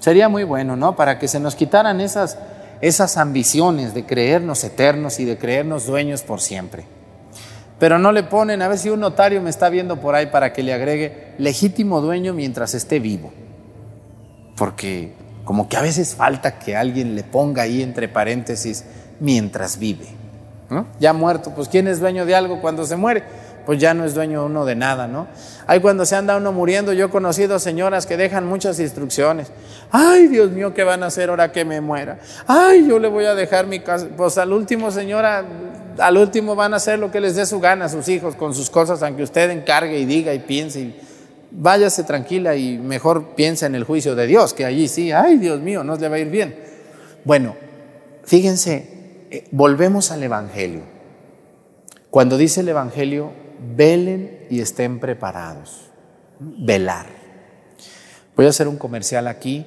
Sería 0.00 0.28
muy 0.28 0.42
bueno, 0.42 0.74
¿no? 0.74 0.96
Para 0.96 1.20
que 1.20 1.28
se 1.28 1.38
nos 1.38 1.54
quitaran 1.54 2.00
esas 2.00 2.36
esas 2.80 3.16
ambiciones 3.16 3.94
de 3.94 4.04
creernos 4.04 4.62
eternos 4.64 5.18
y 5.20 5.24
de 5.24 5.38
creernos 5.38 5.86
dueños 5.86 6.22
por 6.22 6.40
siempre. 6.40 6.84
Pero 7.78 7.98
no 7.98 8.12
le 8.12 8.22
ponen, 8.22 8.60
a 8.60 8.68
ver 8.68 8.78
si 8.78 8.90
un 8.90 9.00
notario 9.00 9.40
me 9.40 9.48
está 9.48 9.68
viendo 9.68 10.00
por 10.00 10.14
ahí 10.14 10.26
para 10.26 10.52
que 10.52 10.62
le 10.62 10.74
agregue 10.74 11.34
legítimo 11.38 12.02
dueño 12.02 12.34
mientras 12.34 12.74
esté 12.74 12.98
vivo. 12.98 13.32
Porque 14.56 15.14
como 15.44 15.68
que 15.68 15.76
a 15.76 15.82
veces 15.82 16.14
falta 16.14 16.58
que 16.58 16.76
alguien 16.76 17.14
le 17.14 17.24
ponga 17.24 17.62
ahí 17.62 17.82
entre 17.82 18.08
paréntesis 18.08 18.84
mientras 19.20 19.78
vive. 19.78 20.06
Ya 20.98 21.12
muerto, 21.12 21.52
pues 21.54 21.68
¿quién 21.68 21.86
es 21.86 22.00
dueño 22.00 22.26
de 22.26 22.34
algo 22.34 22.60
cuando 22.60 22.84
se 22.84 22.96
muere? 22.96 23.22
Pues 23.64 23.78
ya 23.78 23.94
no 23.94 24.04
es 24.04 24.14
dueño 24.14 24.44
uno 24.44 24.64
de 24.64 24.74
nada, 24.74 25.06
¿no? 25.06 25.26
Ahí 25.66 25.80
cuando 25.80 26.04
se 26.04 26.16
anda 26.16 26.36
uno 26.36 26.52
muriendo, 26.52 26.92
yo 26.92 27.06
he 27.06 27.10
conocido 27.10 27.58
señoras 27.58 28.06
que 28.06 28.16
dejan 28.16 28.46
muchas 28.46 28.78
instrucciones. 28.78 29.50
Ay, 29.90 30.26
Dios 30.26 30.50
mío, 30.50 30.74
¿qué 30.74 30.84
van 30.84 31.02
a 31.02 31.06
hacer 31.06 31.30
ahora 31.30 31.52
que 31.52 31.64
me 31.64 31.80
muera? 31.80 32.18
Ay, 32.46 32.86
yo 32.86 32.98
le 32.98 33.08
voy 33.08 33.24
a 33.24 33.34
dejar 33.34 33.66
mi 33.66 33.80
casa. 33.80 34.06
Pues 34.16 34.36
al 34.36 34.52
último, 34.52 34.90
señora, 34.90 35.44
al 35.98 36.16
último 36.18 36.56
van 36.56 36.74
a 36.74 36.76
hacer 36.76 36.98
lo 36.98 37.10
que 37.10 37.20
les 37.20 37.36
dé 37.36 37.46
su 37.46 37.60
gana 37.60 37.86
a 37.86 37.88
sus 37.88 38.08
hijos 38.08 38.34
con 38.34 38.54
sus 38.54 38.68
cosas, 38.68 39.02
aunque 39.02 39.22
usted 39.22 39.48
encargue 39.50 39.98
y 39.98 40.04
diga 40.04 40.34
y 40.34 40.40
piense. 40.40 40.80
Y 40.80 41.00
váyase 41.50 42.04
tranquila 42.04 42.56
y 42.56 42.76
mejor 42.76 43.34
piensa 43.34 43.66
en 43.66 43.74
el 43.74 43.84
juicio 43.84 44.14
de 44.14 44.26
Dios, 44.26 44.52
que 44.52 44.64
allí 44.64 44.88
sí, 44.88 45.12
ay, 45.12 45.38
Dios 45.38 45.60
mío, 45.60 45.84
no 45.84 45.96
le 45.96 46.08
va 46.08 46.16
a 46.16 46.18
ir 46.18 46.28
bien. 46.28 46.54
Bueno, 47.24 47.56
fíjense, 48.24 48.93
volvemos 49.50 50.10
al 50.10 50.22
Evangelio. 50.22 50.82
Cuando 52.10 52.36
dice 52.36 52.60
el 52.60 52.68
Evangelio, 52.68 53.32
velen 53.76 54.46
y 54.50 54.60
estén 54.60 55.00
preparados. 55.00 55.90
Velar. 56.38 57.06
Voy 58.36 58.46
a 58.46 58.50
hacer 58.50 58.68
un 58.68 58.76
comercial 58.76 59.26
aquí. 59.26 59.66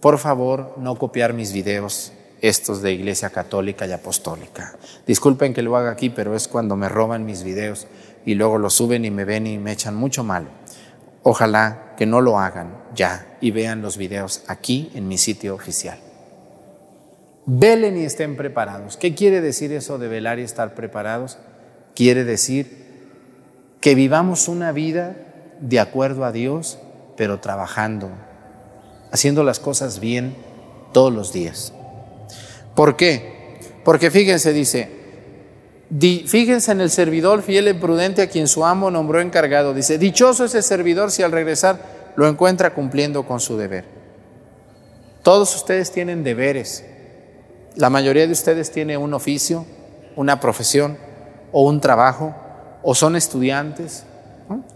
Por 0.00 0.18
favor, 0.18 0.74
no 0.78 0.96
copiar 0.96 1.34
mis 1.34 1.52
videos, 1.52 2.12
estos 2.40 2.82
de 2.82 2.92
Iglesia 2.92 3.30
Católica 3.30 3.86
y 3.86 3.92
Apostólica. 3.92 4.76
Disculpen 5.06 5.54
que 5.54 5.62
lo 5.62 5.76
haga 5.76 5.90
aquí, 5.90 6.10
pero 6.10 6.36
es 6.36 6.48
cuando 6.48 6.76
me 6.76 6.88
roban 6.88 7.24
mis 7.24 7.42
videos 7.42 7.86
y 8.24 8.34
luego 8.34 8.58
los 8.58 8.74
suben 8.74 9.04
y 9.04 9.10
me 9.10 9.24
ven 9.24 9.46
y 9.46 9.58
me 9.58 9.72
echan 9.72 9.96
mucho 9.96 10.22
mal. 10.24 10.48
Ojalá 11.22 11.94
que 11.96 12.06
no 12.06 12.20
lo 12.20 12.38
hagan 12.38 12.84
ya 12.94 13.36
y 13.40 13.50
vean 13.50 13.82
los 13.82 13.96
videos 13.96 14.44
aquí 14.46 14.90
en 14.94 15.08
mi 15.08 15.18
sitio 15.18 15.54
oficial. 15.54 15.98
Velen 17.50 17.96
y 17.96 18.04
estén 18.04 18.36
preparados. 18.36 18.98
¿Qué 18.98 19.14
quiere 19.14 19.40
decir 19.40 19.72
eso 19.72 19.96
de 19.96 20.06
velar 20.06 20.38
y 20.38 20.42
estar 20.42 20.74
preparados? 20.74 21.38
Quiere 21.94 22.24
decir 22.24 22.86
que 23.80 23.94
vivamos 23.94 24.48
una 24.48 24.70
vida 24.70 25.16
de 25.58 25.80
acuerdo 25.80 26.26
a 26.26 26.32
Dios, 26.32 26.78
pero 27.16 27.40
trabajando, 27.40 28.10
haciendo 29.12 29.44
las 29.44 29.60
cosas 29.60 29.98
bien 29.98 30.36
todos 30.92 31.10
los 31.10 31.32
días. 31.32 31.72
¿Por 32.74 32.96
qué? 32.96 33.58
Porque 33.82 34.10
fíjense, 34.10 34.52
dice, 34.52 34.90
fíjense 36.26 36.72
en 36.72 36.82
el 36.82 36.90
servidor 36.90 37.40
fiel 37.40 37.68
y 37.68 37.72
prudente 37.72 38.20
a 38.20 38.28
quien 38.28 38.46
su 38.46 38.62
amo 38.62 38.90
nombró 38.90 39.22
encargado. 39.22 39.72
Dice, 39.72 39.96
dichoso 39.96 40.44
ese 40.44 40.60
servidor 40.60 41.10
si 41.10 41.22
al 41.22 41.32
regresar 41.32 42.12
lo 42.14 42.28
encuentra 42.28 42.74
cumpliendo 42.74 43.26
con 43.26 43.40
su 43.40 43.56
deber. 43.56 43.86
Todos 45.22 45.56
ustedes 45.56 45.90
tienen 45.90 46.22
deberes. 46.22 46.84
La 47.78 47.90
mayoría 47.90 48.26
de 48.26 48.32
ustedes 48.32 48.72
tiene 48.72 48.96
un 48.98 49.14
oficio, 49.14 49.64
una 50.16 50.40
profesión 50.40 50.98
o 51.52 51.62
un 51.62 51.80
trabajo 51.80 52.34
o 52.82 52.92
son 52.92 53.14
estudiantes, 53.14 54.02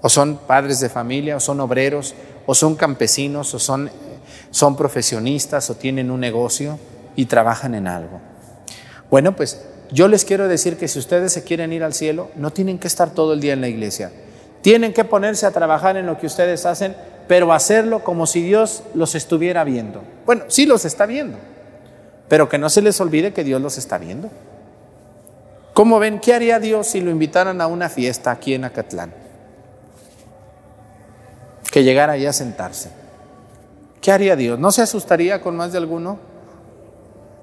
o 0.00 0.08
son 0.08 0.36
padres 0.36 0.78
de 0.78 0.88
familia, 0.88 1.36
o 1.36 1.40
son 1.40 1.58
obreros, 1.58 2.14
o 2.46 2.54
son 2.54 2.76
campesinos, 2.76 3.52
o 3.54 3.58
son, 3.58 3.90
son 4.52 4.76
profesionistas, 4.76 5.68
o 5.68 5.74
tienen 5.74 6.12
un 6.12 6.20
negocio 6.20 6.78
y 7.16 7.24
trabajan 7.24 7.74
en 7.74 7.88
algo. 7.88 8.20
Bueno, 9.10 9.34
pues 9.34 9.60
yo 9.90 10.06
les 10.06 10.24
quiero 10.24 10.46
decir 10.46 10.76
que 10.76 10.86
si 10.86 11.00
ustedes 11.00 11.32
se 11.32 11.42
quieren 11.42 11.72
ir 11.72 11.82
al 11.82 11.94
cielo, 11.94 12.30
no 12.36 12.52
tienen 12.52 12.78
que 12.78 12.86
estar 12.86 13.10
todo 13.10 13.32
el 13.32 13.40
día 13.40 13.54
en 13.54 13.62
la 13.62 13.68
iglesia. 13.68 14.12
Tienen 14.60 14.92
que 14.92 15.02
ponerse 15.02 15.44
a 15.44 15.50
trabajar 15.50 15.96
en 15.96 16.06
lo 16.06 16.18
que 16.18 16.26
ustedes 16.26 16.66
hacen, 16.66 16.94
pero 17.26 17.52
hacerlo 17.52 18.04
como 18.04 18.28
si 18.28 18.42
Dios 18.42 18.84
los 18.94 19.16
estuviera 19.16 19.64
viendo. 19.64 20.04
Bueno, 20.24 20.44
sí 20.46 20.66
los 20.66 20.84
está 20.84 21.04
viendo, 21.04 21.36
pero 22.28 22.48
que 22.48 22.58
no 22.58 22.70
se 22.70 22.82
les 22.82 23.00
olvide 23.00 23.32
que 23.32 23.44
Dios 23.44 23.60
los 23.60 23.78
está 23.78 23.98
viendo. 23.98 24.30
¿Cómo 25.74 25.98
ven? 25.98 26.20
¿Qué 26.20 26.34
haría 26.34 26.58
Dios 26.58 26.86
si 26.86 27.00
lo 27.00 27.10
invitaran 27.10 27.60
a 27.60 27.66
una 27.66 27.88
fiesta 27.88 28.30
aquí 28.30 28.54
en 28.54 28.64
Acatlán? 28.64 29.14
Que 31.70 31.82
llegara 31.82 32.12
ahí 32.12 32.26
a 32.26 32.32
sentarse. 32.32 32.90
¿Qué 34.00 34.12
haría 34.12 34.36
Dios? 34.36 34.58
¿No 34.58 34.70
se 34.72 34.82
asustaría 34.82 35.40
con 35.40 35.56
más 35.56 35.72
de 35.72 35.78
alguno? 35.78 36.18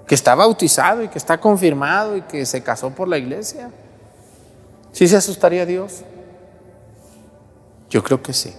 Que 0.05 0.13
está 0.13 0.35
bautizado 0.35 1.03
y 1.03 1.07
que 1.07 1.17
está 1.17 1.39
confirmado 1.39 2.17
y 2.17 2.21
que 2.21 2.45
se 2.45 2.61
casó 2.61 2.91
por 2.91 3.07
la 3.07 3.17
iglesia. 3.17 3.71
¿Sí 4.91 5.07
se 5.07 5.17
asustaría 5.17 5.65
Dios? 5.65 6.01
Yo 7.89 8.03
creo 8.03 8.21
que 8.21 8.33
sí. 8.33 8.53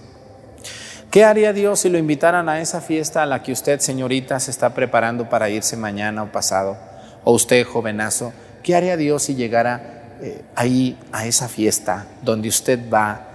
¿Qué 1.11 1.25
haría 1.25 1.53
Dios 1.53 1.81
si 1.81 1.89
lo 1.89 1.97
invitaran 1.97 2.49
a 2.49 2.61
esa 2.61 2.81
fiesta 2.81 3.21
a 3.21 3.25
la 3.25 3.43
que 3.43 3.51
usted, 3.51 3.79
señorita, 3.79 4.39
se 4.39 4.49
está 4.49 4.73
preparando 4.73 5.29
para 5.29 5.49
irse 5.49 5.75
mañana 5.77 6.23
o 6.23 6.31
pasado? 6.31 6.77
O 7.23 7.33
usted, 7.33 7.65
jovenazo, 7.65 8.33
¿Qué 8.63 8.75
haría 8.75 8.95
Dios 8.95 9.23
si 9.23 9.35
llegara 9.35 10.17
eh, 10.21 10.43
ahí 10.55 10.97
a 11.11 11.25
esa 11.25 11.47
fiesta 11.47 12.05
donde 12.21 12.47
usted 12.47 12.79
va 12.91 13.27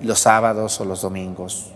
los 0.00 0.20
sábados 0.20 0.80
o 0.80 0.84
los 0.84 1.02
domingos? 1.02 1.72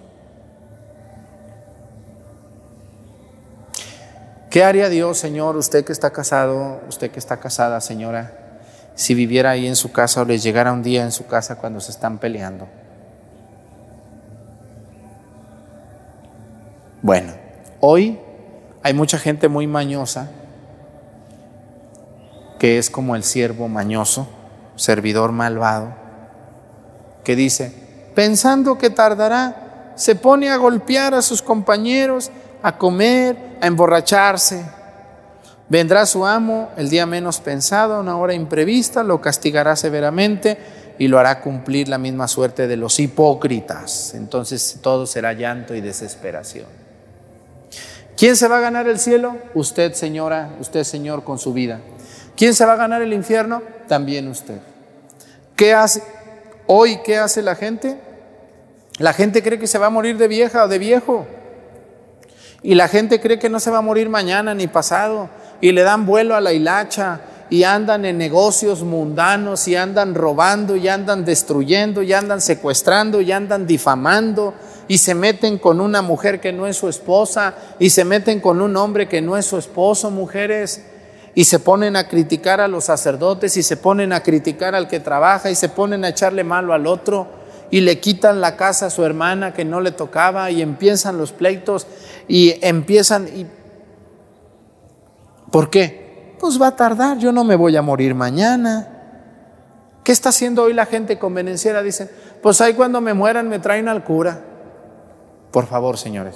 ¿Qué 4.50 4.64
haría 4.64 4.88
Dios, 4.88 5.18
Señor, 5.18 5.56
usted 5.56 5.85
que 5.85 5.92
está 5.92 6.11
casado, 6.11 6.80
usted 6.88 7.11
que 7.11 7.18
está 7.18 7.37
casada, 7.38 7.80
señora, 7.82 8.32
si 8.94 9.14
viviera 9.14 9.50
ahí 9.50 9.66
en 9.66 9.76
su 9.76 9.92
casa 9.92 10.22
o 10.22 10.24
les 10.24 10.42
llegara 10.42 10.72
un 10.72 10.82
día 10.82 11.02
en 11.02 11.12
su 11.12 11.26
casa 11.26 11.56
cuando 11.56 11.80
se 11.80 11.90
están 11.90 12.16
peleando? 12.16 12.66
Bueno, 17.07 17.35
hoy 17.79 18.19
hay 18.83 18.92
mucha 18.92 19.21
gente 19.21 19.47
muy 19.47 19.69
mañosa 19.69 20.29
que 22.59 22.79
es 22.79 22.90
como 22.90 23.14
el 23.14 23.23
siervo 23.23 23.69
mañoso, 23.69 24.27
servidor 24.75 25.31
malvado, 25.31 25.95
que 27.23 27.37
dice, 27.37 27.73
pensando 28.16 28.77
que 28.77 28.90
tardará, 28.90 29.92
se 29.95 30.16
pone 30.16 30.51
a 30.51 30.57
golpear 30.57 31.14
a 31.14 31.23
sus 31.23 31.42
compañeros, 31.42 32.33
a 32.61 32.77
comer, 32.77 33.37
a 33.61 33.69
emborracharse. 33.69 34.66
Vendrá 35.69 36.07
su 36.07 36.27
amo 36.27 36.71
el 36.77 36.90
día 36.90 37.07
menos 37.07 37.38
pensado, 37.38 38.01
una 38.01 38.16
hora 38.16 38.35
imprevista, 38.35 39.05
lo 39.05 39.21
castigará 39.21 39.77
severamente 39.77 40.59
y 40.99 41.07
lo 41.07 41.21
hará 41.21 41.40
cumplir 41.40 41.88
la 41.88 41.99
misma 41.99 42.27
suerte 42.27 42.66
de 42.66 42.77
los 42.77 42.99
hipócritas. 42.99 44.12
Entonces 44.14 44.81
todo 44.83 45.07
será 45.07 45.35
llanto 45.35 45.73
y 45.73 45.81
desesperación. 45.81 46.86
¿Quién 48.16 48.35
se 48.35 48.48
va 48.48 48.59
a 48.59 48.61
ganar 48.61 48.88
el 48.88 48.98
cielo? 48.98 49.37
Usted, 49.55 49.92
señora, 49.92 50.50
usted, 50.59 50.85
señor, 50.85 51.22
con 51.22 51.38
su 51.38 51.52
vida. 51.52 51.81
¿Quién 52.35 52.55
se 52.55 52.64
va 52.64 52.72
a 52.72 52.76
ganar 52.76 53.02
el 53.02 53.12
infierno? 53.12 53.62
También 53.88 54.29
usted. 54.29 54.59
¿Qué 55.55 55.74
hace? 55.74 56.02
Hoy, 56.66 57.00
¿qué 57.05 57.18
hace 57.18 57.42
la 57.42 57.55
gente? 57.55 58.00
La 58.98 59.12
gente 59.12 59.42
cree 59.42 59.59
que 59.59 59.66
se 59.66 59.79
va 59.79 59.87
a 59.87 59.90
morir 59.90 60.16
de 60.16 60.29
vieja 60.29 60.64
o 60.64 60.68
de 60.68 60.79
viejo. 60.79 61.26
Y 62.62 62.74
la 62.74 62.88
gente 62.88 63.20
cree 63.20 63.38
que 63.38 63.50
no 63.50 63.61
se 63.61 63.70
va 63.70 63.79
a 63.79 63.83
morir 63.83 64.09
mañana 64.09 64.55
ni 64.55 64.66
pasado. 64.66 65.29
Y 65.61 65.72
le 65.72 65.83
dan 65.83 66.07
vuelo 66.07 66.35
a 66.35 66.40
la 66.40 66.55
hilacha 66.55 67.20
y 67.50 67.64
andan 67.64 68.07
en 68.07 68.16
negocios 68.16 68.83
mundanos 68.83 69.68
y 69.68 69.76
andan 69.76 70.14
robando 70.14 70.74
y 70.74 70.88
andan 70.88 71.24
destruyendo 71.24 72.02
y 72.02 72.14
andan 72.14 72.40
secuestrando 72.40 73.20
y 73.20 73.31
andan 73.31 73.66
difamando 73.66 74.55
y 74.88 74.99
se 74.99 75.14
meten 75.14 75.59
con 75.59 75.81
una 75.81 76.03
mujer 76.03 76.40
que 76.40 76.53
no 76.53 76.66
es 76.66 76.77
su 76.77 76.88
esposa 76.88 77.55
y 77.79 77.90
se 77.90 78.05
meten 78.05 78.40
con 78.40 78.61
un 78.61 78.77
hombre 78.77 79.09
que 79.09 79.20
no 79.20 79.37
es 79.37 79.46
su 79.46 79.59
esposo, 79.59 80.11
mujeres 80.11 80.85
y 81.35 81.44
se 81.44 81.59
ponen 81.59 81.96
a 81.96 82.09
criticar 82.09 82.61
a 82.61 82.68
los 82.68 82.85
sacerdotes 82.85 83.57
y 83.57 83.62
se 83.62 83.77
ponen 83.77 84.12
a 84.12 84.22
criticar 84.22 84.75
al 84.75 84.88
que 84.88 85.01
trabaja 85.01 85.51
y 85.51 85.55
se 85.55 85.68
ponen 85.68 86.05
a 86.05 86.11
echarle 86.11 86.44
malo 86.44 86.72
al 86.72 86.87
otro 86.87 87.27
y 87.70 87.81
le 87.81 87.99
quitan 88.01 88.40
la 88.40 88.57
casa 88.57 88.87
a 88.87 88.90
su 88.90 89.05
hermana 89.05 89.53
que 89.53 89.64
no 89.64 89.81
le 89.81 89.90
tocaba 89.90 90.51
y 90.51 90.62
empiezan 90.62 91.18
los 91.18 91.33
pleitos 91.33 91.87
y 92.29 92.55
empiezan 92.62 93.29
y 93.29 93.46
¿Por 95.51 95.70
qué? 95.70 96.35
Pues 96.38 96.61
va 96.61 96.68
a 96.68 96.77
tardar, 96.77 97.18
yo 97.18 97.33
no 97.33 97.44
me 97.44 97.57
voy 97.57 97.77
a 97.77 97.83
morir 97.83 98.14
mañana. 98.14 98.88
¿Qué 100.05 100.12
está 100.12 100.29
haciendo 100.29 100.64
hoy 100.64 100.75
la 100.75 100.87
gente 100.87 101.18
convenenciera? 101.18 101.83
Dicen, 101.83 102.11
pues 102.42 102.61
ahí 102.61 102.75
cuando 102.75 103.01
me 103.01 103.14
mueran 103.14 103.49
me 103.49 103.59
traen 103.59 103.88
al 103.88 104.05
cura. 104.05 104.40
Por 105.50 105.66
favor, 105.66 105.98
señores. 105.98 106.35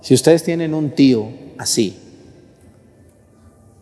Si 0.00 0.14
ustedes 0.14 0.42
tienen 0.42 0.74
un 0.74 0.90
tío 0.90 1.28
así, 1.58 1.98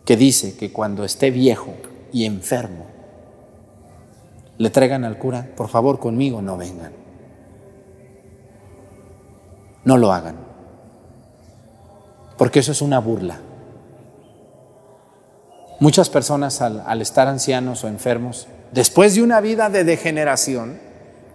que 0.05 0.15
dice 0.15 0.55
que 0.55 0.71
cuando 0.71 1.03
esté 1.03 1.31
viejo 1.31 1.73
y 2.11 2.25
enfermo, 2.25 2.85
le 4.57 4.69
traigan 4.69 5.03
al 5.03 5.17
cura, 5.17 5.49
por 5.55 5.69
favor 5.69 5.99
conmigo 5.99 6.41
no 6.41 6.57
vengan. 6.57 6.93
No 9.83 9.97
lo 9.97 10.13
hagan. 10.13 10.35
Porque 12.37 12.59
eso 12.59 12.71
es 12.71 12.83
una 12.83 12.99
burla. 12.99 13.39
Muchas 15.79 16.09
personas 16.11 16.61
al, 16.61 16.83
al 16.85 17.01
estar 17.01 17.27
ancianos 17.27 17.83
o 17.83 17.87
enfermos, 17.87 18.47
después 18.71 19.15
de 19.15 19.23
una 19.23 19.41
vida 19.41 19.71
de 19.71 19.83
degeneración, 19.83 20.79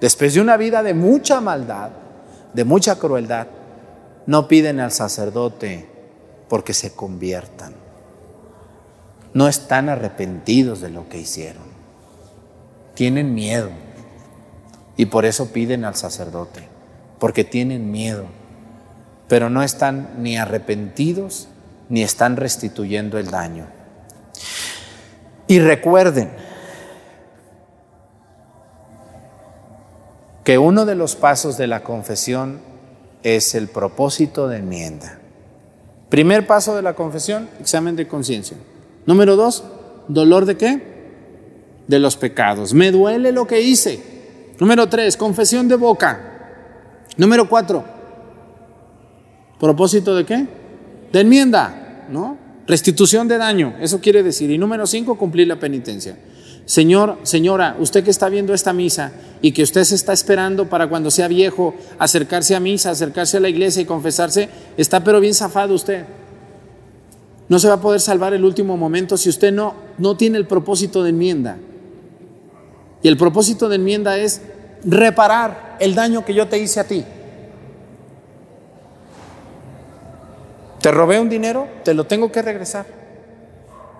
después 0.00 0.35
de 0.35 0.40
una 0.40 0.56
vida 0.56 0.82
de 0.82 0.94
mucha 0.94 1.40
maldad, 1.40 1.90
de 2.52 2.64
mucha 2.64 2.96
crueldad, 2.98 3.46
no 4.26 4.48
piden 4.48 4.80
al 4.80 4.92
sacerdote 4.92 5.88
porque 6.48 6.74
se 6.74 6.92
conviertan. 6.92 7.74
No 9.35 9.48
están 9.48 9.88
arrepentidos 9.88 10.80
de 10.80 10.90
lo 10.90 11.09
que 11.09 11.18
hicieron. 11.18 11.64
Tienen 12.94 13.35
miedo. 13.35 13.70
Y 14.96 15.06
por 15.06 15.26
eso 15.26 15.52
piden 15.52 15.85
al 15.85 15.94
sacerdote, 15.94 16.66
porque 17.18 17.44
tienen 17.44 17.90
miedo. 17.90 18.24
Pero 19.28 19.50
no 19.50 19.62
están 19.62 20.22
ni 20.22 20.38
arrepentidos 20.38 21.48
ni 21.88 22.02
están 22.02 22.37
restituyendo 22.37 23.18
el 23.18 23.30
daño. 23.30 23.66
Y 25.46 25.61
recuerden 25.61 26.30
que 30.46 30.59
uno 30.59 30.87
de 30.87 30.94
los 30.94 31.16
pasos 31.16 31.56
de 31.56 31.66
la 31.66 31.82
confesión 31.82 32.61
es 33.24 33.56
el 33.56 33.66
propósito 33.66 34.46
de 34.46 34.59
enmienda. 34.59 35.18
Primer 36.09 36.46
paso 36.46 36.76
de 36.76 36.82
la 36.82 36.94
confesión, 36.94 37.48
examen 37.59 37.96
de 37.96 38.06
conciencia. 38.06 38.56
Número 39.06 39.35
dos, 39.35 39.64
dolor 40.06 40.46
de 40.46 40.56
qué? 40.56 40.82
De 41.88 41.98
los 41.98 42.16
pecados. 42.16 42.74
Me 42.74 42.92
duele 42.92 43.32
lo 43.32 43.48
que 43.48 43.61
hice. 43.61 44.00
Número 44.61 44.88
tres, 44.88 45.16
confesión 45.16 45.66
de 45.66 45.74
boca. 45.74 46.20
Número 47.16 47.48
cuatro, 47.48 47.85
propósito 49.59 50.14
de 50.14 50.24
qué? 50.26 50.46
De 51.12 51.22
enmienda, 51.22 52.06
¿no? 52.09 52.38
Restitución 52.68 53.26
de 53.26 53.38
daño, 53.38 53.74
eso 53.80 54.00
quiere 54.00 54.22
decir. 54.22 54.48
Y 54.52 54.59
número 54.59 54.87
cinco, 54.87 55.18
cumplir 55.18 55.48
la 55.48 55.59
penitencia. 55.59 56.16
Señor, 56.66 57.18
señora, 57.22 57.76
usted 57.79 58.02
que 58.02 58.11
está 58.11 58.29
viendo 58.29 58.52
esta 58.52 58.72
misa 58.72 59.12
y 59.40 59.52
que 59.52 59.62
usted 59.62 59.85
se 59.85 59.94
está 59.94 60.12
esperando 60.12 60.68
para 60.68 60.88
cuando 60.88 61.12
sea 61.12 61.29
viejo 61.29 61.74
acercarse 61.96 62.57
a 62.57 62.61
misa, 62.61 62.90
acercarse 62.90 63.37
a 63.37 63.40
la 63.40 63.48
iglesia 63.48 63.83
y 63.83 63.87
confesarse, 63.87 64.48
está 64.76 65.05
pero 65.05 65.20
bien 65.20 65.33
zafado 65.33 65.74
usted. 65.74 66.05
No 67.48 67.61
se 67.61 67.68
va 67.68 67.74
a 67.74 67.81
poder 67.81 68.00
salvar 68.00 68.35
el 68.35 68.44
último 68.44 68.76
momento 68.76 69.16
si 69.16 69.29
usted 69.29 69.52
no, 69.52 69.74
no 69.98 70.16
tiene 70.16 70.38
el 70.38 70.46
propósito 70.48 71.05
de 71.05 71.11
enmienda. 71.11 71.57
Y 73.00 73.07
el 73.07 73.16
propósito 73.16 73.68
de 73.68 73.76
enmienda 73.76 74.18
es 74.18 74.42
reparar 74.85 75.76
el 75.79 75.94
daño 75.94 76.24
que 76.24 76.35
yo 76.35 76.48
te 76.48 76.59
hice 76.59 76.81
a 76.81 76.85
ti. 76.85 77.05
Te 80.81 80.90
robé 80.90 81.20
un 81.20 81.29
dinero, 81.29 81.68
te 81.85 81.94
lo 81.94 82.05
tengo 82.05 82.33
que 82.33 82.42
regresar. 82.42 82.87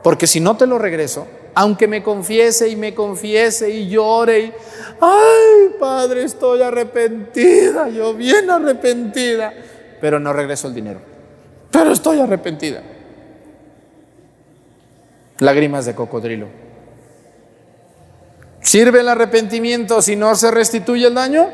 Porque 0.03 0.27
si 0.27 0.41
no 0.41 0.57
te 0.57 0.67
lo 0.67 0.79
regreso, 0.79 1.29
aunque 1.59 1.89
me 1.89 2.03
confiese 2.03 2.69
y 2.69 2.77
me 2.77 2.95
confiese 2.95 3.71
y 3.71 3.89
llore 3.89 4.41
y, 4.41 4.53
ay, 5.01 5.75
Padre, 5.81 6.25
estoy 6.25 6.61
arrepentida, 6.61 7.89
yo 7.89 8.13
bien 8.13 8.51
arrepentida, 8.51 9.55
pero 9.99 10.21
no 10.21 10.35
regreso 10.35 10.69
el 10.69 10.75
dinero. 10.75 11.01
Pero 11.71 11.93
estoy 11.93 12.21
arrepentida. 12.21 12.83
Lágrimas 15.39 15.87
de 15.87 15.95
cocodrilo. 15.95 16.49
¿Sirve 18.61 19.01
el 19.01 19.09
arrepentimiento 19.09 20.03
si 20.03 20.15
no 20.15 20.35
se 20.35 20.51
restituye 20.51 21.07
el 21.07 21.15
daño? 21.15 21.49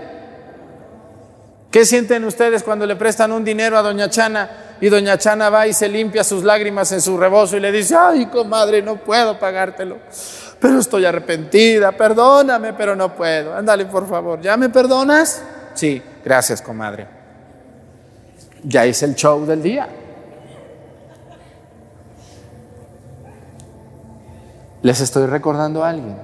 ¿Qué 1.71 1.87
sienten 1.87 2.25
ustedes 2.25 2.65
cuando 2.65 2.87
le 2.87 2.97
prestan 2.97 3.31
un 3.31 3.45
dinero 3.45 3.79
a 3.79 3.83
doña 3.83 4.11
Chana 4.11 4.62
y 4.83 4.89
doña 4.89 5.17
Chana 5.17 5.49
va 5.49 5.69
y 5.69 5.73
se 5.73 5.89
limpia 5.89 6.25
sus 6.25 6.43
lágrimas 6.43 6.91
en 6.91 7.01
su 7.01 7.17
rebozo 7.17 7.57
y 7.57 7.61
le 7.61 7.71
dice, 7.71 7.95
ay, 7.97 8.27
comadre, 8.27 8.83
no 8.83 8.97
puedo 8.97 9.39
pagártelo, 9.39 9.99
pero 10.59 10.81
estoy 10.81 11.05
arrepentida, 11.05 11.93
perdóname, 11.93 12.73
pero 12.73 12.97
no 12.97 13.15
puedo. 13.15 13.55
Ándale, 13.55 13.87
por 13.87 14.09
favor, 14.09 14.41
¿ya 14.41 14.57
me 14.57 14.71
perdonas? 14.71 15.41
Sí, 15.75 16.03
gracias, 16.25 16.61
comadre. 16.61 17.07
Ya 18.65 18.85
hice 18.85 19.05
el 19.05 19.15
show 19.15 19.47
del 19.47 19.63
día. 19.63 19.89
Les 24.83 25.01
estoy 25.01 25.27
recordando 25.27 25.85
a 25.85 25.91
alguien. 25.91 26.17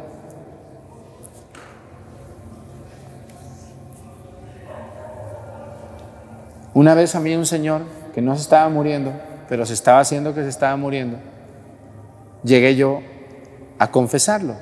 Una 6.74 6.94
vez 6.94 7.14
a 7.14 7.20
mí 7.20 7.36
un 7.36 7.46
señor 7.46 7.97
que 8.14 8.20
no 8.20 8.34
se 8.34 8.42
estaba 8.42 8.68
muriendo, 8.68 9.12
pero 9.48 9.64
se 9.66 9.74
estaba 9.74 10.00
haciendo 10.00 10.34
que 10.34 10.42
se 10.42 10.48
estaba 10.48 10.76
muriendo, 10.76 11.18
llegué 12.42 12.76
yo 12.76 13.00
a 13.78 13.90
confesarlo. 13.90 14.54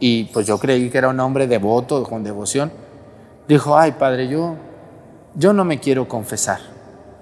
Y 0.00 0.24
pues 0.24 0.46
yo 0.46 0.58
creí 0.58 0.90
que 0.90 0.98
era 0.98 1.08
un 1.08 1.20
hombre 1.20 1.46
devoto, 1.46 2.02
con 2.04 2.24
devoción. 2.24 2.70
Dijo, 3.48 3.76
ay 3.76 3.92
padre, 3.92 4.28
yo, 4.28 4.56
yo 5.34 5.52
no 5.52 5.64
me 5.64 5.78
quiero 5.78 6.08
confesar. 6.08 6.60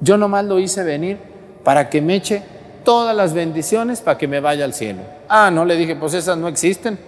Yo 0.01 0.17
nomás 0.17 0.45
lo 0.45 0.59
hice 0.59 0.83
venir 0.83 1.19
para 1.65 1.89
que 1.89 2.01
me 2.01 2.17
eche 2.17 2.43
todas 2.85 3.15
las 3.15 3.33
bendiciones 3.33 4.01
para 4.01 4.19
que 4.19 4.29
me 4.29 4.41
vaya 4.41 4.65
al 4.65 4.75
cielo. 4.75 5.03
Ah, 5.29 5.51
no, 5.51 5.65
le 5.65 5.77
dije, 5.77 5.97
pues 5.97 6.15
esas 6.15 6.37
no 6.37 6.49
existen. 6.49 6.99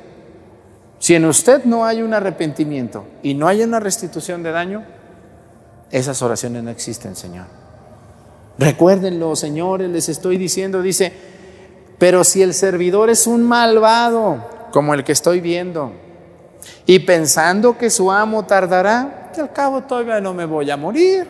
Si 0.98 1.14
en 1.14 1.24
usted 1.24 1.64
no 1.64 1.84
hay 1.84 2.02
un 2.02 2.14
arrepentimiento 2.14 3.04
y 3.22 3.34
no 3.34 3.48
hay 3.48 3.62
una 3.62 3.80
restitución 3.80 4.42
de 4.42 4.52
daño, 4.52 4.84
esas 5.90 6.22
oraciones 6.22 6.62
no 6.62 6.70
existen, 6.70 7.14
Señor. 7.14 7.46
Recuérdenlo, 8.58 9.34
señores, 9.34 9.90
les 9.90 10.08
estoy 10.08 10.36
diciendo, 10.36 10.80
dice, 10.80 11.12
pero 11.98 12.22
si 12.22 12.42
el 12.42 12.54
servidor 12.54 13.10
es 13.10 13.26
un 13.26 13.42
malvado, 13.42 14.68
como 14.72 14.94
el 14.94 15.04
que 15.04 15.12
estoy 15.12 15.40
viendo, 15.40 15.92
y 16.86 17.00
pensando 17.00 17.76
que 17.76 17.90
su 17.90 18.10
amo 18.12 18.44
tardará, 18.44 19.30
que 19.34 19.40
al 19.40 19.52
cabo 19.52 19.82
todavía 19.82 20.20
no 20.20 20.32
me 20.34 20.44
voy 20.44 20.70
a 20.70 20.76
morir. 20.76 21.26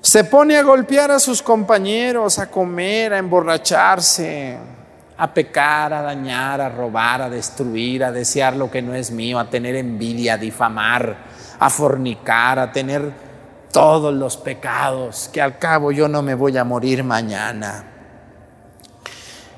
Se 0.00 0.24
pone 0.24 0.56
a 0.56 0.62
golpear 0.62 1.10
a 1.10 1.18
sus 1.18 1.42
compañeros, 1.42 2.38
a 2.38 2.50
comer, 2.50 3.12
a 3.12 3.18
emborracharse, 3.18 4.56
a 5.18 5.34
pecar, 5.34 5.92
a 5.92 6.02
dañar, 6.02 6.60
a 6.60 6.68
robar, 6.68 7.22
a 7.22 7.30
destruir, 7.30 8.04
a 8.04 8.12
desear 8.12 8.56
lo 8.56 8.70
que 8.70 8.82
no 8.82 8.94
es 8.94 9.10
mío, 9.10 9.38
a 9.38 9.50
tener 9.50 9.74
envidia, 9.76 10.34
a 10.34 10.38
difamar, 10.38 11.16
a 11.58 11.70
fornicar, 11.70 12.58
a 12.58 12.70
tener 12.70 13.25
todos 13.76 14.14
los 14.14 14.38
pecados, 14.38 15.28
que 15.30 15.42
al 15.42 15.58
cabo 15.58 15.92
yo 15.92 16.08
no 16.08 16.22
me 16.22 16.34
voy 16.34 16.56
a 16.56 16.64
morir 16.64 17.04
mañana. 17.04 17.84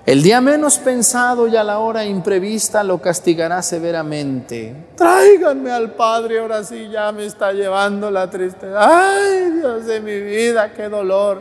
El 0.04 0.24
día 0.24 0.40
menos 0.40 0.76
pensado 0.78 1.46
y 1.46 1.54
a 1.54 1.62
la 1.62 1.78
hora 1.78 2.04
imprevista 2.04 2.82
lo 2.82 3.00
castigará 3.00 3.62
severamente. 3.62 4.88
Tráiganme 4.96 5.70
al 5.70 5.92
Padre, 5.92 6.40
ahora 6.40 6.64
sí 6.64 6.88
ya 6.88 7.12
me 7.12 7.26
está 7.26 7.52
llevando 7.52 8.10
la 8.10 8.28
tristeza. 8.28 8.76
Ay, 8.80 9.52
Dios 9.52 9.86
de 9.86 10.00
mi 10.00 10.18
vida, 10.18 10.72
qué 10.72 10.88
dolor. 10.88 11.40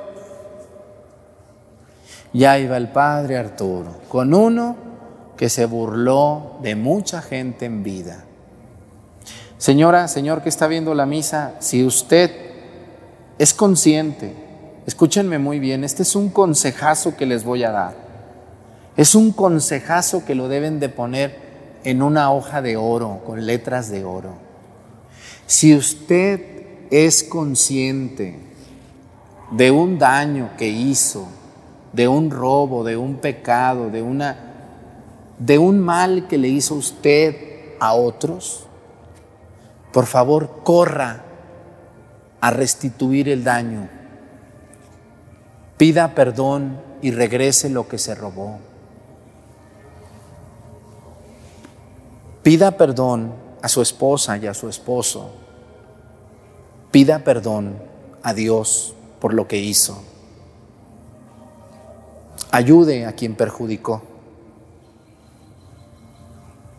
Ya 2.31 2.59
iba 2.59 2.77
el 2.77 2.89
Padre 2.89 3.37
Arturo, 3.37 4.01
con 4.07 4.35
uno 4.35 4.75
que 5.35 5.49
se 5.49 5.65
burló 5.65 6.59
de 6.61 6.75
mucha 6.75 7.23
gente 7.23 7.65
en 7.65 7.81
vida. 7.81 8.23
Señora, 9.57 10.07
señor 10.07 10.43
que 10.43 10.49
está 10.49 10.67
viendo 10.67 10.93
la 10.93 11.07
misa, 11.07 11.55
si 11.57 11.83
usted 11.83 12.46
es 13.37 13.53
consciente. 13.53 14.33
Escúchenme 14.85 15.37
muy 15.37 15.59
bien, 15.59 15.83
este 15.83 16.03
es 16.03 16.15
un 16.15 16.29
consejazo 16.29 17.15
que 17.15 17.25
les 17.25 17.43
voy 17.43 17.63
a 17.63 17.71
dar. 17.71 17.95
Es 18.95 19.15
un 19.15 19.31
consejazo 19.31 20.25
que 20.25 20.35
lo 20.35 20.47
deben 20.47 20.79
de 20.79 20.89
poner 20.89 21.37
en 21.83 22.01
una 22.01 22.31
hoja 22.31 22.61
de 22.61 22.77
oro, 22.77 23.21
con 23.25 23.45
letras 23.45 23.89
de 23.89 24.03
oro. 24.03 24.31
Si 25.45 25.75
usted 25.75 26.41
es 26.89 27.23
consciente 27.23 28.39
de 29.51 29.71
un 29.71 29.99
daño 29.99 30.51
que 30.57 30.67
hizo, 30.67 31.27
de 31.93 32.07
un 32.07 32.31
robo, 32.31 32.83
de 32.83 32.97
un 32.97 33.17
pecado, 33.17 33.89
de 33.89 34.01
una 34.01 34.43
de 35.37 35.59
un 35.59 35.79
mal 35.79 36.27
que 36.27 36.37
le 36.37 36.47
hizo 36.47 36.73
usted 36.73 37.35
a 37.79 37.93
otros, 37.93 38.65
por 39.93 40.07
favor, 40.07 40.61
corra 40.63 41.26
a 42.41 42.51
restituir 42.51 43.29
el 43.29 43.43
daño. 43.43 43.89
Pida 45.77 46.15
perdón 46.15 46.81
y 47.01 47.11
regrese 47.11 47.69
lo 47.69 47.87
que 47.87 47.97
se 47.97 48.15
robó. 48.15 48.59
Pida 52.43 52.71
perdón 52.77 53.33
a 53.61 53.67
su 53.67 53.81
esposa 53.81 54.37
y 54.37 54.47
a 54.47 54.53
su 54.53 54.69
esposo. 54.69 55.31
Pida 56.91 57.19
perdón 57.19 57.77
a 58.23 58.33
Dios 58.33 58.95
por 59.19 59.33
lo 59.33 59.47
que 59.47 59.57
hizo. 59.57 60.01
Ayude 62.51 63.05
a 63.05 63.13
quien 63.13 63.35
perjudicó. 63.35 64.01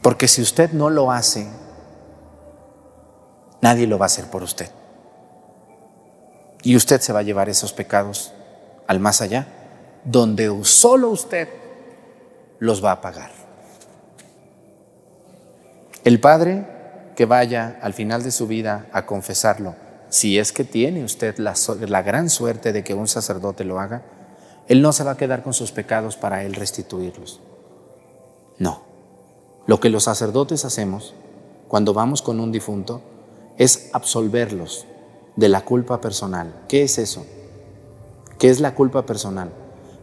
Porque 0.02 0.26
si 0.26 0.40
usted 0.40 0.72
no 0.72 0.88
lo 0.88 1.12
hace, 1.12 1.46
nadie 3.60 3.86
lo 3.86 3.98
va 3.98 4.06
a 4.06 4.06
hacer 4.06 4.30
por 4.30 4.42
usted. 4.42 4.70
Y 6.62 6.76
usted 6.76 7.00
se 7.00 7.12
va 7.12 7.20
a 7.20 7.22
llevar 7.22 7.48
esos 7.48 7.72
pecados 7.72 8.32
al 8.86 9.00
más 9.00 9.20
allá, 9.20 9.46
donde 10.04 10.52
solo 10.64 11.10
usted 11.10 11.48
los 12.58 12.84
va 12.84 12.92
a 12.92 13.00
pagar. 13.00 13.30
El 16.04 16.20
Padre 16.20 16.66
que 17.14 17.26
vaya 17.26 17.78
al 17.82 17.94
final 17.94 18.22
de 18.22 18.30
su 18.30 18.46
vida 18.46 18.86
a 18.92 19.04
confesarlo, 19.04 19.74
si 20.08 20.38
es 20.38 20.52
que 20.52 20.64
tiene 20.64 21.04
usted 21.04 21.36
la, 21.38 21.54
la, 21.86 22.02
gran 22.02 22.30
suerte 22.30 22.72
de 22.72 22.82
que 22.82 22.94
un 22.94 23.08
sacerdote 23.08 23.64
lo 23.64 23.80
haga, 23.80 24.02
Él 24.68 24.80
no 24.80 24.92
se 24.92 25.04
va 25.04 25.12
a 25.12 25.16
quedar 25.16 25.42
con 25.42 25.52
sus 25.52 25.72
pecados 25.72 26.16
para 26.16 26.44
Él 26.44 26.54
restituirlos. 26.54 27.40
No. 28.58 28.82
Lo 29.66 29.80
que 29.80 29.90
los 29.90 30.04
sacerdotes 30.04 30.64
hacemos 30.64 31.14
cuando 31.66 31.92
vamos 31.92 32.22
con 32.22 32.40
un 32.40 32.52
difunto 32.52 33.02
es 33.58 33.90
absolverlos 33.92 34.86
de 35.38 35.48
la 35.48 35.60
culpa 35.60 36.00
personal. 36.00 36.52
¿Qué 36.68 36.82
es 36.82 36.98
eso? 36.98 37.24
¿Qué 38.40 38.50
es 38.50 38.58
la 38.58 38.74
culpa 38.74 39.06
personal? 39.06 39.52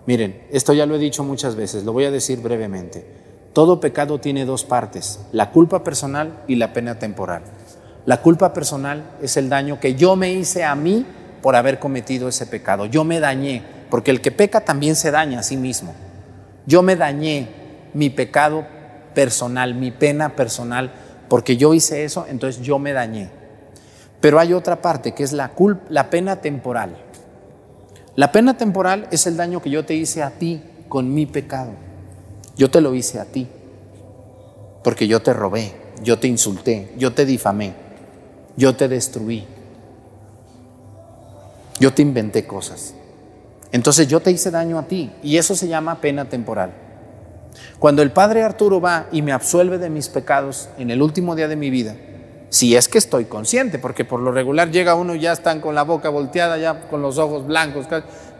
Miren, 0.06 0.48
esto 0.50 0.72
ya 0.72 0.86
lo 0.86 0.96
he 0.96 0.98
dicho 0.98 1.26
muchas 1.26 1.58
veces, 1.58 1.84
lo 1.84 1.92
voy 1.92 2.06
a 2.06 2.12
decir 2.12 2.40
brevemente. 2.40 3.06
Todo 3.52 3.82
pecado 3.82 4.22
tiene 4.22 4.46
dos 4.46 4.64
partes, 4.64 5.20
la 5.34 5.52
culpa 5.52 5.84
personal 5.84 6.44
y 6.48 6.56
la 6.56 6.72
pena 6.72 7.00
temporal. 7.00 7.44
La 8.06 8.22
culpa 8.22 8.54
personal 8.54 9.18
es 9.22 9.36
el 9.36 9.50
daño 9.50 9.78
que 9.78 9.96
yo 9.96 10.16
me 10.16 10.32
hice 10.32 10.64
a 10.64 10.74
mí 10.74 11.06
por 11.42 11.58
haber 11.58 11.80
cometido 11.80 12.30
ese 12.30 12.46
pecado. 12.46 12.86
Yo 12.86 13.04
me 13.04 13.20
dañé, 13.20 13.62
porque 13.90 14.12
el 14.12 14.22
que 14.22 14.32
peca 14.32 14.62
también 14.62 14.96
se 14.96 15.12
daña 15.12 15.40
a 15.40 15.44
sí 15.44 15.58
mismo. 15.58 15.94
Yo 16.66 16.82
me 16.82 16.96
dañé 16.96 17.50
mi 17.94 18.10
pecado 18.10 18.66
personal, 19.14 19.76
mi 19.76 19.92
pena 19.92 20.34
personal, 20.34 20.94
porque 21.28 21.58
yo 21.58 21.74
hice 21.74 22.06
eso, 22.06 22.26
entonces 22.30 22.62
yo 22.62 22.80
me 22.80 22.94
dañé. 22.94 23.45
Pero 24.26 24.40
hay 24.40 24.54
otra 24.54 24.82
parte 24.82 25.12
que 25.12 25.22
es 25.22 25.34
la, 25.34 25.52
la 25.90 26.10
pena 26.10 26.38
temporal. 26.38 26.98
La 28.16 28.32
pena 28.32 28.58
temporal 28.58 29.08
es 29.12 29.28
el 29.28 29.38
daño 29.38 29.62
que 29.62 29.70
yo 29.70 29.86
te 29.86 29.94
hice 29.94 30.24
a 30.24 30.32
ti 30.32 30.64
con 30.90 31.14
mi 31.14 31.28
pecado. 31.28 31.74
Yo 32.58 32.72
te 32.72 32.82
lo 32.82 32.96
hice 32.96 33.20
a 33.20 33.26
ti. 33.26 33.48
Porque 34.84 35.08
yo 35.08 35.22
te 35.22 35.32
robé, 35.32 35.76
yo 36.04 36.18
te 36.18 36.28
insulté, 36.28 36.92
yo 36.98 37.14
te 37.14 37.24
difamé, 37.24 37.76
yo 38.58 38.76
te 38.76 38.88
destruí. 38.88 39.46
Yo 41.80 41.94
te 41.94 42.02
inventé 42.02 42.48
cosas. 42.48 42.96
Entonces 43.72 44.08
yo 44.08 44.22
te 44.22 44.32
hice 44.32 44.50
daño 44.50 44.80
a 44.80 44.88
ti 44.88 45.12
y 45.22 45.38
eso 45.38 45.54
se 45.54 45.68
llama 45.68 46.02
pena 46.02 46.26
temporal. 46.26 46.72
Cuando 47.78 48.02
el 48.02 48.10
Padre 48.10 48.42
Arturo 48.42 48.82
va 48.82 49.06
y 49.12 49.22
me 49.22 49.34
absuelve 49.34 49.78
de 49.78 49.92
mis 49.92 50.10
pecados 50.10 50.70
en 50.80 50.90
el 50.90 51.04
último 51.04 51.36
día 51.36 51.48
de 51.48 51.58
mi 51.58 51.70
vida, 51.70 51.96
si 52.50 52.76
es 52.76 52.88
que 52.88 52.98
estoy 52.98 53.26
consciente, 53.26 53.80
porque 53.80 54.06
por 54.06 54.20
lo 54.20 54.32
regular 54.32 54.72
llega 54.72 54.96
uno 54.96 55.16
y 55.16 55.20
ya 55.20 55.34
están 55.34 55.62
con 55.62 55.76
la 55.76 55.84
boca 55.84 56.10
volteada, 56.10 56.58
ya 56.58 56.88
con 56.88 57.02
los 57.02 57.18
ojos 57.18 57.46
blancos, 57.46 57.88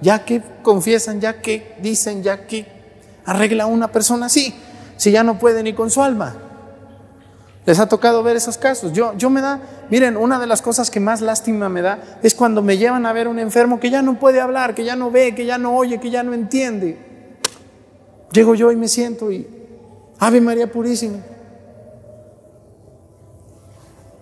ya 0.02 0.24
que 0.26 0.42
confiesan, 0.62 1.20
ya 1.22 1.42
que 1.42 1.76
dicen, 1.82 2.24
ya 2.24 2.46
que 2.48 2.66
arregla 3.26 3.66
una 3.66 3.92
persona 3.92 4.28
así, 4.28 4.56
si 4.98 5.12
ya 5.12 5.24
no 5.24 5.38
puede 5.38 5.64
ni 5.64 5.74
con 5.74 5.90
su 5.90 6.02
alma. 6.02 6.38
Les 7.66 7.80
ha 7.80 7.88
tocado 7.88 8.22
ver 8.22 8.36
esos 8.36 8.58
casos. 8.58 8.94
Yo, 8.94 9.14
yo 9.18 9.30
me 9.32 9.42
da, 9.42 9.60
miren, 9.90 10.18
una 10.18 10.40
de 10.40 10.46
las 10.46 10.62
cosas 10.62 10.92
que 10.92 11.00
más 11.00 11.22
lástima 11.22 11.68
me 11.68 11.82
da 11.82 12.20
es 12.22 12.36
cuando 12.36 12.62
me 12.62 12.78
llevan 12.78 13.08
a 13.08 13.14
ver 13.14 13.28
un 13.28 13.40
enfermo 13.40 13.80
que 13.80 13.90
ya 13.90 14.04
no 14.04 14.20
puede 14.20 14.40
hablar, 14.40 14.76
que 14.76 14.84
ya 14.84 14.96
no 14.96 15.10
ve, 15.10 15.34
que 15.34 15.46
ya 15.46 15.58
no 15.58 15.76
oye, 15.76 16.00
que 16.00 16.12
ya 16.12 16.22
no 16.22 16.34
entiende. 16.34 17.00
Llego 18.32 18.54
yo 18.54 18.72
y 18.72 18.76
me 18.76 18.88
siento 18.88 19.32
y, 19.32 19.48
Ave 20.20 20.42
María 20.42 20.72
Purísima. 20.72 21.18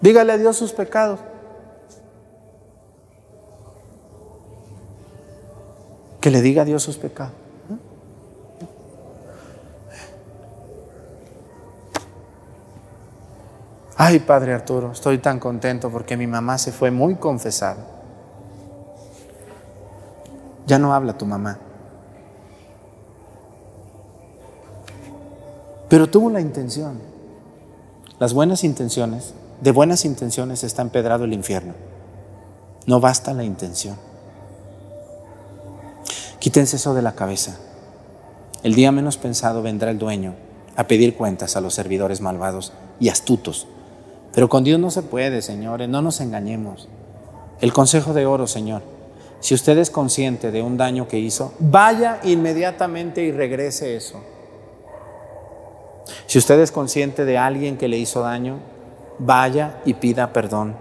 Dígale 0.03 0.33
a 0.33 0.37
Dios 0.37 0.57
sus 0.57 0.73
pecados. 0.73 1.21
Que 6.19 6.29
le 6.29 6.41
diga 6.41 6.63
a 6.63 6.65
Dios 6.65 6.83
sus 6.83 6.97
pecados. 6.97 7.31
Ay, 13.95 14.19
Padre 14.19 14.53
Arturo, 14.53 14.91
estoy 14.91 15.19
tan 15.19 15.39
contento 15.39 15.89
porque 15.89 16.17
mi 16.17 16.27
mamá 16.27 16.57
se 16.57 16.73
fue 16.73 16.91
muy 16.91 17.15
confesada. 17.15 17.87
Ya 20.67 20.79
no 20.79 20.93
habla 20.93 21.17
tu 21.17 21.25
mamá. 21.25 21.59
Pero 25.87 26.09
tuvo 26.09 26.29
la 26.29 26.41
intención. 26.41 26.99
Las 28.19 28.33
buenas 28.33 28.65
intenciones 28.65 29.33
de 29.63 29.71
buenas 29.71 30.03
intenciones 30.03 30.65
está 30.65 30.81
empedrado 30.81 31.23
el 31.23 31.31
infierno. 31.31 31.73
No 32.85 32.99
basta 32.99 33.33
la 33.33 33.45
intención. 33.45 33.95
Quítense 36.39 36.75
eso 36.75 36.93
de 36.93 37.01
la 37.01 37.15
cabeza. 37.15 37.57
El 38.61 38.75
día 38.75 38.91
menos 38.91 39.15
pensado 39.15 39.61
vendrá 39.61 39.89
el 39.89 39.99
dueño 39.99 40.35
a 40.75 40.85
pedir 40.85 41.15
cuentas 41.15 41.55
a 41.55 41.61
los 41.61 41.73
servidores 41.73 42.19
malvados 42.19 42.73
y 42.99 43.07
astutos. 43.07 43.65
Pero 44.33 44.49
con 44.49 44.65
Dios 44.65 44.81
no 44.81 44.91
se 44.91 45.01
puede, 45.01 45.41
señores, 45.41 45.87
no 45.87 46.01
nos 46.01 46.19
engañemos. 46.19 46.89
El 47.61 47.71
consejo 47.71 48.13
de 48.13 48.25
oro, 48.25 48.47
Señor, 48.47 48.81
si 49.39 49.53
usted 49.53 49.77
es 49.77 49.89
consciente 49.89 50.51
de 50.51 50.61
un 50.61 50.75
daño 50.75 51.07
que 51.07 51.19
hizo, 51.19 51.53
vaya 51.59 52.19
inmediatamente 52.23 53.23
y 53.23 53.31
regrese 53.31 53.95
eso. 53.95 54.21
Si 56.25 56.37
usted 56.37 56.59
es 56.59 56.73
consciente 56.73 57.23
de 57.23 57.37
alguien 57.37 57.77
que 57.77 57.87
le 57.87 57.97
hizo 57.97 58.19
daño, 58.19 58.72
vaya 59.19 59.81
y 59.85 59.95
pida 59.95 60.33
perdón. 60.33 60.75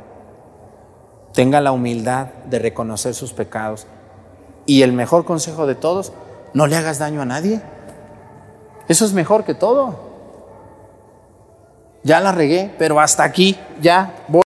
Tenga 1.33 1.61
la 1.61 1.73
humildad 1.73 2.27
de 2.47 2.59
reconocer 2.59 3.15
sus 3.15 3.33
pecados. 3.33 3.87
Y 4.67 4.83
el 4.83 4.93
mejor 4.93 5.25
consejo 5.25 5.67
de 5.67 5.75
todos, 5.75 6.13
no 6.55 6.67
le 6.67 6.77
hagas 6.77 6.99
daño 6.99 7.23
a 7.23 7.27
nadie. 7.27 7.63
Eso 8.89 9.05
es 9.05 9.13
mejor 9.13 9.45
que 9.45 9.55
todo. 9.55 10.13
Ya 12.05 12.21
la 12.21 12.33
regué, 12.33 12.75
pero 12.79 13.01
hasta 13.01 13.23
aquí, 13.23 13.57
ya 13.81 14.15
voy. 14.29 14.43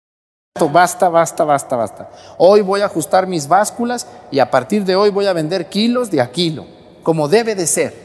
Basta, 0.71 1.09
basta, 1.09 1.43
basta, 1.43 1.75
basta. 1.75 2.09
Hoy 2.37 2.61
voy 2.61 2.81
a 2.81 2.85
ajustar 2.85 3.27
mis 3.27 3.47
básculas 3.47 4.07
y 4.31 4.39
a 4.39 4.49
partir 4.49 4.85
de 4.85 4.95
hoy 4.95 5.09
voy 5.09 5.25
a 5.25 5.33
vender 5.33 5.67
kilos 5.67 6.09
de 6.09 6.21
a 6.21 6.31
kilo, 6.31 6.65
como 7.03 7.27
debe 7.27 7.55
de 7.55 7.67
ser. 7.67 8.03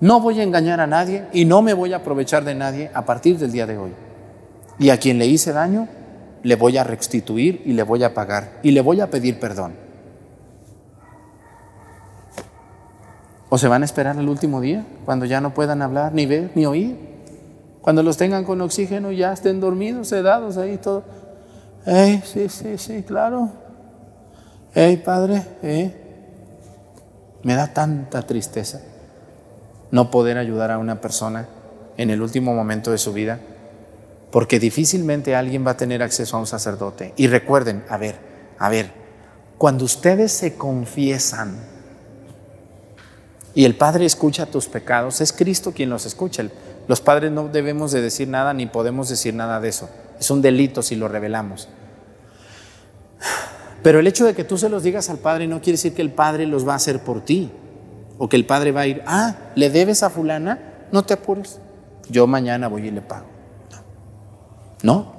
No 0.00 0.20
voy 0.20 0.40
a 0.40 0.42
engañar 0.42 0.80
a 0.80 0.86
nadie 0.86 1.26
y 1.32 1.44
no 1.44 1.62
me 1.62 1.74
voy 1.74 1.92
a 1.92 1.98
aprovechar 1.98 2.44
de 2.44 2.54
nadie 2.54 2.90
a 2.92 3.04
partir 3.04 3.38
del 3.38 3.52
día 3.52 3.66
de 3.66 3.78
hoy. 3.78 3.92
Y 4.78 4.90
a 4.90 4.98
quien 4.98 5.18
le 5.18 5.26
hice 5.26 5.52
daño, 5.52 5.88
le 6.42 6.56
voy 6.56 6.76
a 6.76 6.84
restituir 6.84 7.62
y 7.64 7.72
le 7.72 7.82
voy 7.82 8.02
a 8.04 8.14
pagar 8.14 8.58
y 8.62 8.72
le 8.72 8.80
voy 8.80 9.00
a 9.00 9.10
pedir 9.10 9.38
perdón. 9.38 9.74
¿O 13.48 13.58
se 13.58 13.68
van 13.68 13.82
a 13.82 13.84
esperar 13.84 14.18
al 14.18 14.28
último 14.28 14.60
día, 14.60 14.84
cuando 15.04 15.26
ya 15.26 15.40
no 15.40 15.52
puedan 15.52 15.82
hablar, 15.82 16.14
ni 16.14 16.24
ver, 16.24 16.50
ni 16.54 16.64
oír? 16.64 16.96
Cuando 17.82 18.02
los 18.02 18.16
tengan 18.16 18.44
con 18.44 18.60
oxígeno 18.62 19.12
y 19.12 19.18
ya 19.18 19.32
estén 19.32 19.60
dormidos, 19.60 20.08
sedados 20.08 20.56
ahí 20.56 20.78
todo. 20.78 21.04
¡Ey, 21.84 22.22
sí, 22.24 22.48
sí, 22.48 22.78
sí, 22.78 23.02
claro! 23.02 23.50
¡Ey, 24.74 24.96
padre! 24.96 25.42
¿eh? 25.62 25.94
Me 27.42 27.54
da 27.54 27.74
tanta 27.74 28.22
tristeza 28.22 28.80
no 29.90 30.10
poder 30.10 30.38
ayudar 30.38 30.70
a 30.70 30.78
una 30.78 31.00
persona 31.00 31.46
en 31.98 32.08
el 32.08 32.22
último 32.22 32.54
momento 32.54 32.90
de 32.90 32.98
su 32.98 33.12
vida 33.12 33.38
porque 34.32 34.58
difícilmente 34.58 35.36
alguien 35.36 35.64
va 35.64 35.72
a 35.72 35.76
tener 35.76 36.02
acceso 36.02 36.36
a 36.36 36.40
un 36.40 36.46
sacerdote. 36.46 37.12
Y 37.16 37.26
recuerden, 37.26 37.84
a 37.90 37.98
ver, 37.98 38.16
a 38.58 38.70
ver, 38.70 38.90
cuando 39.58 39.84
ustedes 39.84 40.32
se 40.32 40.54
confiesan 40.54 41.54
y 43.54 43.66
el 43.66 43.76
Padre 43.76 44.06
escucha 44.06 44.46
tus 44.46 44.66
pecados, 44.68 45.20
es 45.20 45.34
Cristo 45.34 45.72
quien 45.72 45.90
los 45.90 46.06
escucha. 46.06 46.44
Los 46.88 47.00
padres 47.00 47.30
no 47.30 47.46
debemos 47.48 47.92
de 47.92 48.00
decir 48.00 48.26
nada 48.26 48.54
ni 48.54 48.66
podemos 48.66 49.10
decir 49.10 49.34
nada 49.34 49.60
de 49.60 49.68
eso. 49.68 49.90
Es 50.18 50.30
un 50.30 50.40
delito 50.40 50.82
si 50.82 50.96
lo 50.96 51.08
revelamos. 51.08 51.68
Pero 53.82 54.00
el 54.00 54.06
hecho 54.06 54.24
de 54.24 54.34
que 54.34 54.44
tú 54.44 54.56
se 54.56 54.70
los 54.70 54.82
digas 54.82 55.10
al 55.10 55.18
Padre 55.18 55.46
no 55.46 55.60
quiere 55.60 55.74
decir 55.74 55.92
que 55.92 56.02
el 56.02 56.10
Padre 56.10 56.46
los 56.46 56.66
va 56.66 56.72
a 56.72 56.76
hacer 56.76 57.04
por 57.04 57.22
ti. 57.22 57.52
O 58.16 58.28
que 58.28 58.36
el 58.36 58.46
Padre 58.46 58.72
va 58.72 58.80
a 58.80 58.86
ir, 58.86 59.02
ah, 59.06 59.36
¿le 59.56 59.68
debes 59.68 60.02
a 60.02 60.10
fulana? 60.10 60.58
No 60.90 61.02
te 61.02 61.12
apures. 61.12 61.60
Yo 62.08 62.26
mañana 62.26 62.68
voy 62.68 62.88
y 62.88 62.90
le 62.90 63.02
pago. 63.02 63.31
No, 64.82 65.12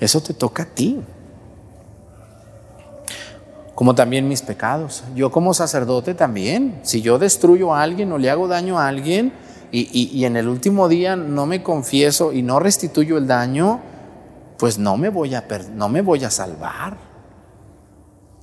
eso 0.00 0.20
te 0.20 0.34
toca 0.34 0.64
a 0.64 0.66
ti. 0.66 1.00
Como 3.74 3.94
también 3.94 4.28
mis 4.28 4.42
pecados. 4.42 5.02
Yo 5.14 5.30
como 5.30 5.54
sacerdote 5.54 6.14
también. 6.14 6.80
Si 6.82 7.00
yo 7.00 7.18
destruyo 7.18 7.74
a 7.74 7.82
alguien 7.82 8.12
o 8.12 8.18
le 8.18 8.30
hago 8.30 8.48
daño 8.48 8.78
a 8.78 8.88
alguien 8.88 9.32
y, 9.70 10.24
en 10.24 10.36
el 10.36 10.48
último 10.48 10.88
día 10.88 11.16
no 11.16 11.46
me 11.46 11.62
confieso 11.62 12.32
y 12.32 12.42
no 12.42 12.60
restituyo 12.60 13.16
el 13.16 13.26
daño, 13.26 13.80
pues 14.58 14.78
no 14.78 14.98
me 14.98 15.08
voy 15.08 15.34
a, 15.34 15.46
no 15.74 15.88
me 15.88 16.02
voy 16.02 16.24
a 16.24 16.30
salvar. 16.30 16.98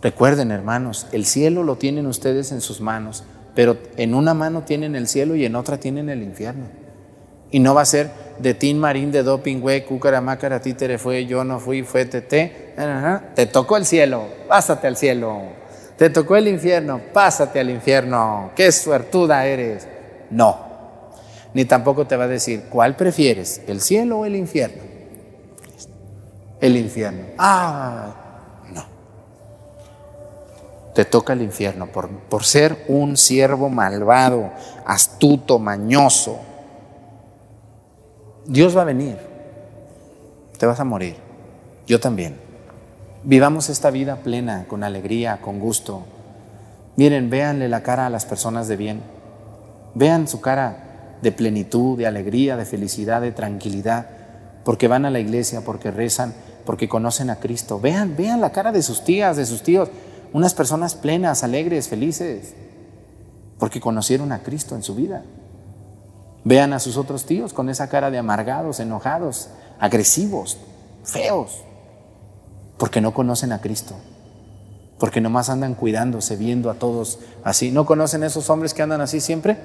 Recuerden, 0.01 0.51
hermanos, 0.51 1.07
el 1.11 1.25
cielo 1.25 1.63
lo 1.63 1.75
tienen 1.75 2.07
ustedes 2.07 2.51
en 2.51 2.61
sus 2.61 2.81
manos, 2.81 3.23
pero 3.53 3.77
en 3.97 4.15
una 4.15 4.33
mano 4.33 4.63
tienen 4.63 4.95
el 4.95 5.07
cielo 5.07 5.35
y 5.35 5.45
en 5.45 5.55
otra 5.55 5.79
tienen 5.79 6.09
el 6.09 6.23
infierno. 6.23 6.78
Y 7.51 7.59
no 7.59 7.73
va 7.73 7.81
a 7.81 7.85
ser 7.85 8.09
de 8.39 8.53
Tin 8.53 8.79
Marín, 8.79 9.11
de 9.11 9.23
Doping, 9.23 9.59
güey, 9.59 9.85
Mácara, 10.21 10.61
Títere 10.61 10.97
fue, 10.97 11.25
yo 11.25 11.43
no 11.43 11.59
fui, 11.59 11.83
fue 11.83 12.05
Tete. 12.05 12.73
Te 13.35 13.45
tocó 13.45 13.77
el 13.77 13.85
cielo, 13.85 14.25
pásate 14.47 14.87
al 14.87 14.97
cielo. 14.97 15.41
Te 15.97 16.09
tocó 16.09 16.37
el 16.37 16.47
infierno, 16.47 17.01
pásate 17.13 17.59
al 17.59 17.69
infierno. 17.69 18.51
Qué 18.55 18.71
suertuda 18.71 19.45
eres. 19.45 19.87
No. 20.29 20.69
ni 21.53 21.65
tampoco 21.65 22.05
te 22.05 22.15
va 22.15 22.25
a 22.25 22.27
decir, 22.27 22.65
¿cuál 22.69 22.95
prefieres, 22.95 23.61
el 23.67 23.81
cielo 23.81 24.19
o 24.19 24.25
el 24.25 24.35
infierno? 24.35 24.83
El 26.61 26.77
infierno. 26.77 27.23
Ah, 27.37 28.13
no. 28.71 28.85
Te 30.93 31.05
toca 31.05 31.33
el 31.33 31.41
infierno 31.41 31.87
por, 31.87 32.09
por 32.09 32.45
ser 32.45 32.85
un 32.87 33.17
siervo 33.17 33.69
malvado, 33.69 34.51
astuto, 34.85 35.57
mañoso. 35.57 36.39
Dios 38.45 38.75
va 38.75 38.81
a 38.81 38.85
venir. 38.85 39.17
Te 40.57 40.65
vas 40.65 40.79
a 40.79 40.85
morir. 40.85 41.15
Yo 41.87 41.99
también. 41.99 42.37
Vivamos 43.23 43.69
esta 43.69 43.91
vida 43.91 44.17
plena, 44.17 44.65
con 44.67 44.83
alegría, 44.83 45.41
con 45.41 45.59
gusto. 45.59 46.03
Miren, 46.95 47.29
véanle 47.29 47.69
la 47.69 47.83
cara 47.83 48.07
a 48.07 48.09
las 48.09 48.25
personas 48.25 48.67
de 48.67 48.75
bien. 48.75 49.01
Vean 49.95 50.27
su 50.27 50.41
cara 50.41 51.17
de 51.21 51.31
plenitud, 51.31 51.97
de 51.97 52.07
alegría, 52.07 52.55
de 52.57 52.65
felicidad, 52.65 53.21
de 53.21 53.31
tranquilidad, 53.31 54.07
porque 54.63 54.87
van 54.87 55.05
a 55.05 55.09
la 55.09 55.19
iglesia, 55.19 55.61
porque 55.61 55.91
rezan, 55.91 56.33
porque 56.65 56.87
conocen 56.87 57.29
a 57.29 57.37
Cristo. 57.37 57.79
Vean, 57.79 58.15
vean 58.17 58.41
la 58.41 58.51
cara 58.51 58.71
de 58.71 58.81
sus 58.81 59.03
tías, 59.03 59.37
de 59.37 59.45
sus 59.45 59.63
tíos, 59.63 59.89
unas 60.33 60.53
personas 60.53 60.95
plenas, 60.95 61.43
alegres, 61.43 61.87
felices, 61.87 62.53
porque 63.57 63.81
conocieron 63.81 64.31
a 64.31 64.39
Cristo 64.43 64.75
en 64.75 64.83
su 64.83 64.95
vida. 64.95 65.23
Vean 66.43 66.73
a 66.73 66.79
sus 66.79 66.97
otros 66.97 67.25
tíos 67.25 67.53
con 67.53 67.69
esa 67.69 67.89
cara 67.89 68.11
de 68.11 68.17
amargados, 68.17 68.79
enojados, 68.79 69.49
agresivos, 69.79 70.57
feos, 71.03 71.63
porque 72.77 73.01
no 73.01 73.13
conocen 73.13 73.51
a 73.51 73.61
Cristo, 73.61 73.95
porque 74.99 75.21
nomás 75.21 75.49
andan 75.49 75.75
cuidándose, 75.75 76.35
viendo 76.37 76.69
a 76.69 76.75
todos 76.75 77.19
así. 77.43 77.71
¿No 77.71 77.85
conocen 77.85 78.23
esos 78.23 78.49
hombres 78.49 78.73
que 78.73 78.81
andan 78.81 79.01
así 79.01 79.19
siempre? 79.19 79.57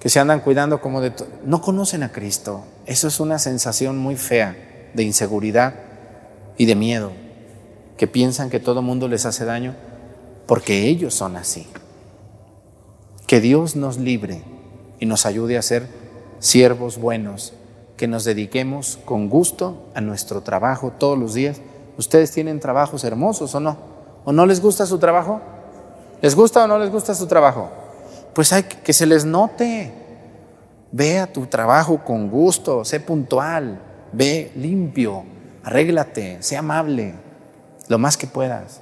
que 0.00 0.08
se 0.08 0.18
andan 0.18 0.40
cuidando 0.40 0.80
como 0.80 1.02
de... 1.02 1.12
No 1.44 1.60
conocen 1.60 2.02
a 2.02 2.10
Cristo. 2.10 2.64
Eso 2.86 3.06
es 3.06 3.20
una 3.20 3.38
sensación 3.38 3.98
muy 3.98 4.16
fea 4.16 4.56
de 4.94 5.02
inseguridad 5.02 5.74
y 6.56 6.64
de 6.64 6.74
miedo, 6.74 7.12
que 7.96 8.06
piensan 8.06 8.48
que 8.48 8.60
todo 8.60 8.82
mundo 8.82 9.08
les 9.08 9.26
hace 9.26 9.44
daño 9.44 9.76
porque 10.46 10.86
ellos 10.86 11.14
son 11.14 11.36
así. 11.36 11.66
Que 13.26 13.40
Dios 13.40 13.76
nos 13.76 13.98
libre 13.98 14.42
y 15.00 15.06
nos 15.06 15.26
ayude 15.26 15.58
a 15.58 15.62
ser 15.62 15.88
siervos 16.38 16.98
buenos, 16.98 17.52
que 17.96 18.06
nos 18.06 18.24
dediquemos 18.24 18.98
con 19.04 19.28
gusto 19.28 19.90
a 19.94 20.00
nuestro 20.00 20.42
trabajo 20.42 20.92
todos 20.96 21.18
los 21.18 21.34
días. 21.34 21.60
¿Ustedes 21.98 22.30
tienen 22.30 22.60
trabajos 22.60 23.02
hermosos 23.02 23.54
o 23.56 23.60
no? 23.60 23.76
¿O 24.24 24.32
no 24.32 24.46
les 24.46 24.62
gusta 24.62 24.86
su 24.86 24.98
trabajo? 24.98 25.40
¿Les 26.22 26.36
gusta 26.36 26.64
o 26.64 26.68
no 26.68 26.78
les 26.78 26.90
gusta 26.90 27.14
su 27.14 27.26
trabajo? 27.26 27.70
pues 28.34 28.52
hay 28.52 28.62
que, 28.64 28.92
se 28.92 29.06
les 29.06 29.24
note. 29.24 29.92
Ve 30.92 31.18
a 31.18 31.32
tu 31.32 31.46
trabajo 31.46 32.04
con 32.04 32.28
gusto, 32.28 32.84
sé 32.84 32.98
puntual, 32.98 33.80
ve 34.12 34.50
limpio, 34.56 35.24
arréglate, 35.62 36.42
sé 36.42 36.56
amable, 36.56 37.14
lo 37.86 37.98
más 37.98 38.16
que 38.16 38.26
puedas. 38.26 38.80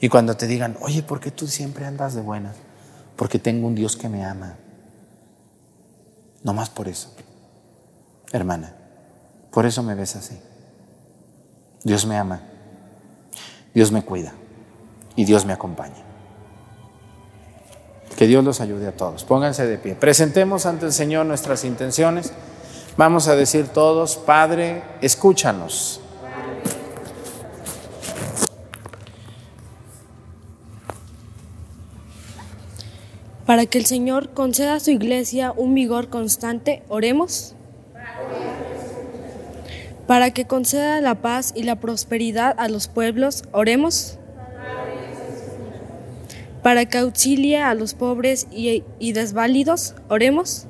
Y 0.00 0.10
cuando 0.10 0.36
te 0.36 0.46
digan, 0.46 0.76
oye, 0.82 1.02
¿por 1.02 1.18
qué 1.18 1.30
tú 1.30 1.46
siempre 1.46 1.86
andas 1.86 2.14
de 2.14 2.20
buenas? 2.20 2.56
Porque 3.16 3.38
tengo 3.38 3.66
un 3.66 3.74
Dios 3.74 3.96
que 3.96 4.10
me 4.10 4.22
ama. 4.22 4.56
No 6.42 6.52
más 6.52 6.70
por 6.70 6.88
eso, 6.88 7.14
hermana. 8.32 8.74
Por 9.50 9.66
eso 9.66 9.82
me 9.82 9.94
ves 9.94 10.16
así. 10.16 10.38
Dios 11.82 12.06
me 12.06 12.16
ama, 12.16 12.42
Dios 13.74 13.92
me 13.92 14.04
cuida 14.04 14.32
y 15.16 15.24
Dios 15.24 15.44
me 15.44 15.52
acompaña. 15.52 16.04
Que 18.16 18.26
Dios 18.26 18.42
los 18.42 18.60
ayude 18.60 18.88
a 18.88 18.96
todos. 18.96 19.24
Pónganse 19.24 19.66
de 19.66 19.78
pie. 19.78 19.94
Presentemos 19.94 20.66
ante 20.66 20.86
el 20.86 20.92
Señor 20.92 21.24
nuestras 21.26 21.64
intenciones. 21.64 22.32
Vamos 22.96 23.28
a 23.28 23.36
decir 23.36 23.68
todos, 23.68 24.16
Padre, 24.16 24.82
escúchanos. 25.00 26.00
Para 33.48 33.64
que 33.64 33.78
el 33.78 33.86
Señor 33.86 34.34
conceda 34.34 34.74
a 34.74 34.78
su 34.78 34.90
iglesia 34.90 35.54
un 35.56 35.72
vigor 35.72 36.10
constante, 36.10 36.82
oremos. 36.88 37.54
Para 40.06 40.32
que 40.32 40.44
conceda 40.44 41.00
la 41.00 41.22
paz 41.22 41.54
y 41.56 41.62
la 41.62 41.76
prosperidad 41.80 42.54
a 42.58 42.68
los 42.68 42.88
pueblos, 42.88 43.44
oremos 43.52 44.18
para 46.62 46.84
que 46.84 46.98
auxilie 46.98 47.62
a 47.62 47.72
los 47.72 47.94
pobres 47.94 48.46
y, 48.50 48.82
desválidos. 49.12 49.94
Oremos. 50.10 50.66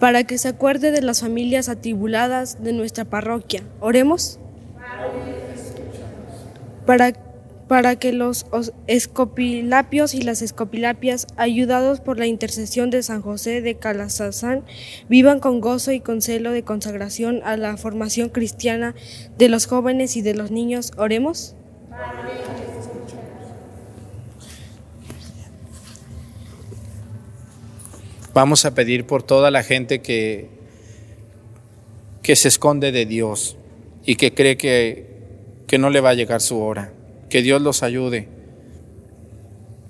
Para 0.00 0.24
que 0.24 0.38
se 0.38 0.48
acuerde 0.48 0.92
de 0.92 1.02
las 1.02 1.20
familias 1.20 1.68
atribuladas 1.68 2.64
de 2.64 2.72
nuestra 2.72 3.04
parroquia. 3.04 3.62
Oremos. 3.80 4.38
Para, 6.86 7.12
para 7.68 7.96
que 7.96 8.12
los 8.12 8.46
escopilapios 8.86 10.14
y 10.14 10.22
las 10.22 10.42
escopilapias, 10.42 11.26
ayudados 11.36 12.00
por 12.00 12.18
la 12.18 12.26
intercesión 12.26 12.90
de 12.90 13.02
San 13.02 13.22
José 13.22 13.60
de 13.60 13.76
Calazazán, 13.76 14.64
vivan 15.08 15.40
con 15.40 15.60
gozo 15.60 15.92
y 15.92 16.00
con 16.00 16.22
celo 16.22 16.52
de 16.52 16.62
consagración 16.62 17.40
a 17.44 17.56
la 17.56 17.76
formación 17.76 18.28
cristiana 18.28 18.94
de 19.36 19.48
los 19.48 19.66
jóvenes 19.66 20.16
y 20.16 20.22
de 20.22 20.34
los 20.34 20.50
niños. 20.50 20.92
Oremos. 20.96 21.56
Vamos 28.32 28.64
a 28.66 28.74
pedir 28.74 29.06
por 29.06 29.22
toda 29.22 29.50
la 29.50 29.62
gente 29.62 30.02
que, 30.02 30.50
que 32.22 32.36
se 32.36 32.48
esconde 32.48 32.92
de 32.92 33.06
Dios 33.06 33.56
y 34.04 34.16
que 34.16 34.34
cree 34.34 34.58
que, 34.58 35.06
que 35.66 35.78
no 35.78 35.88
le 35.90 36.00
va 36.00 36.10
a 36.10 36.14
llegar 36.14 36.42
su 36.42 36.60
hora. 36.60 36.92
Que 37.36 37.42
Dios 37.42 37.60
los 37.60 37.82
ayude 37.82 38.30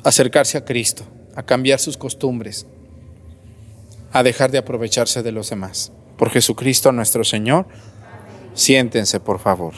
a 0.02 0.08
acercarse 0.08 0.58
a 0.58 0.64
Cristo, 0.64 1.04
a 1.36 1.44
cambiar 1.44 1.78
sus 1.78 1.96
costumbres, 1.96 2.66
a 4.10 4.24
dejar 4.24 4.50
de 4.50 4.58
aprovecharse 4.58 5.22
de 5.22 5.30
los 5.30 5.50
demás. 5.50 5.92
Por 6.18 6.30
Jesucristo 6.30 6.90
nuestro 6.90 7.22
Señor, 7.22 7.68
siéntense 8.52 9.20
por 9.20 9.38
favor. 9.38 9.74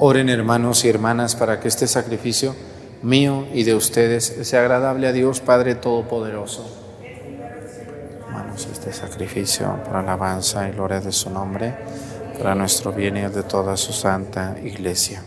Oren 0.00 0.28
hermanos 0.28 0.84
y 0.84 0.88
hermanas 0.88 1.34
para 1.34 1.58
que 1.58 1.66
este 1.66 1.88
sacrificio 1.88 2.54
mío 3.02 3.48
y 3.52 3.64
de 3.64 3.74
ustedes 3.74 4.24
sea 4.42 4.60
agradable 4.60 5.08
a 5.08 5.12
Dios 5.12 5.40
Padre 5.40 5.74
Todopoderoso. 5.74 6.64
Hermanos, 8.24 8.68
este 8.70 8.92
sacrificio 8.92 9.80
para 9.84 9.98
alabanza 9.98 10.68
y 10.68 10.70
gloria 10.70 11.00
de 11.00 11.10
su 11.10 11.30
nombre, 11.30 11.74
para 12.38 12.54
nuestro 12.54 12.92
bien 12.92 13.16
y 13.16 13.22
de 13.22 13.42
toda 13.42 13.76
su 13.76 13.92
santa 13.92 14.56
iglesia. 14.62 15.24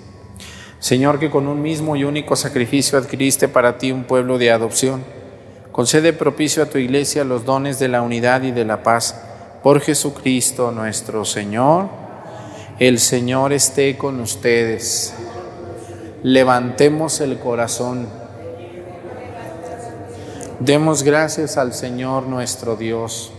Señor, 0.80 1.19
que 1.19 1.30
con 1.30 1.49
un 1.49 1.61
mismo 1.61 1.97
y 1.97 2.05
único 2.05 2.38
sacrificio 2.38 2.97
adquiriste 2.97 3.49
para 3.49 3.78
ti 3.78 3.91
un 3.91 4.05
pueblo 4.05 4.38
de 4.38 4.51
adopción, 4.51 5.03
concede 5.74 6.13
propicio 6.13 6.63
a 6.63 6.67
tu 6.67 6.78
iglesia 6.78 7.26
los 7.26 7.43
dones 7.43 7.78
de 7.78 7.89
la 7.89 8.01
unidad 8.01 8.43
y 8.43 8.51
de 8.51 8.63
la 8.63 8.84
paz 8.84 9.19
por 9.63 9.82
Jesucristo 9.82 10.72
nuestro 10.72 11.26
Señor 11.26 12.00
el 12.82 12.97
Señor 12.97 13.53
esté 13.53 13.95
con 13.95 14.19
ustedes. 14.19 15.13
Levantemos 16.23 17.21
el 17.21 17.38
corazón. 17.38 18.07
Demos 20.59 21.03
gracias 21.03 21.57
al 21.57 21.75
Señor 21.75 22.23
nuestro 22.23 22.75
Dios. 22.75 23.34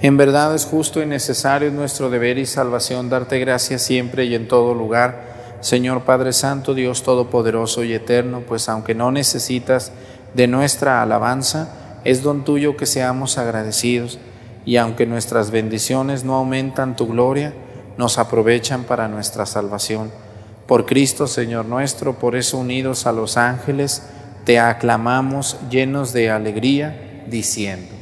En 0.00 0.16
verdad 0.16 0.54
es 0.54 0.64
justo 0.64 1.02
y 1.02 1.06
necesario 1.06 1.72
nuestro 1.72 2.08
deber 2.08 2.38
y 2.38 2.46
salvación 2.46 3.10
darte 3.10 3.40
gracias 3.40 3.82
siempre 3.82 4.26
y 4.26 4.36
en 4.36 4.46
todo 4.46 4.72
lugar, 4.72 5.58
Señor 5.60 6.02
Padre 6.04 6.32
Santo, 6.32 6.72
Dios 6.72 7.02
Todopoderoso 7.02 7.82
y 7.82 7.94
Eterno, 7.94 8.44
pues 8.46 8.68
aunque 8.68 8.94
no 8.94 9.10
necesitas 9.10 9.90
de 10.34 10.46
nuestra 10.46 11.02
alabanza, 11.02 11.98
es 12.04 12.22
don 12.22 12.44
tuyo 12.44 12.76
que 12.76 12.86
seamos 12.86 13.38
agradecidos 13.38 14.20
y 14.64 14.76
aunque 14.76 15.06
nuestras 15.06 15.50
bendiciones 15.50 16.24
no 16.24 16.34
aumentan 16.34 16.96
tu 16.96 17.08
gloria, 17.08 17.52
nos 17.96 18.18
aprovechan 18.18 18.84
para 18.84 19.08
nuestra 19.08 19.46
salvación. 19.46 20.10
Por 20.66 20.86
Cristo, 20.86 21.26
Señor 21.26 21.66
nuestro, 21.66 22.14
por 22.14 22.36
eso 22.36 22.58
unidos 22.58 23.06
a 23.06 23.12
los 23.12 23.36
ángeles, 23.36 24.02
te 24.44 24.58
aclamamos 24.58 25.56
llenos 25.70 26.12
de 26.12 26.30
alegría, 26.30 27.24
diciendo. 27.26 28.01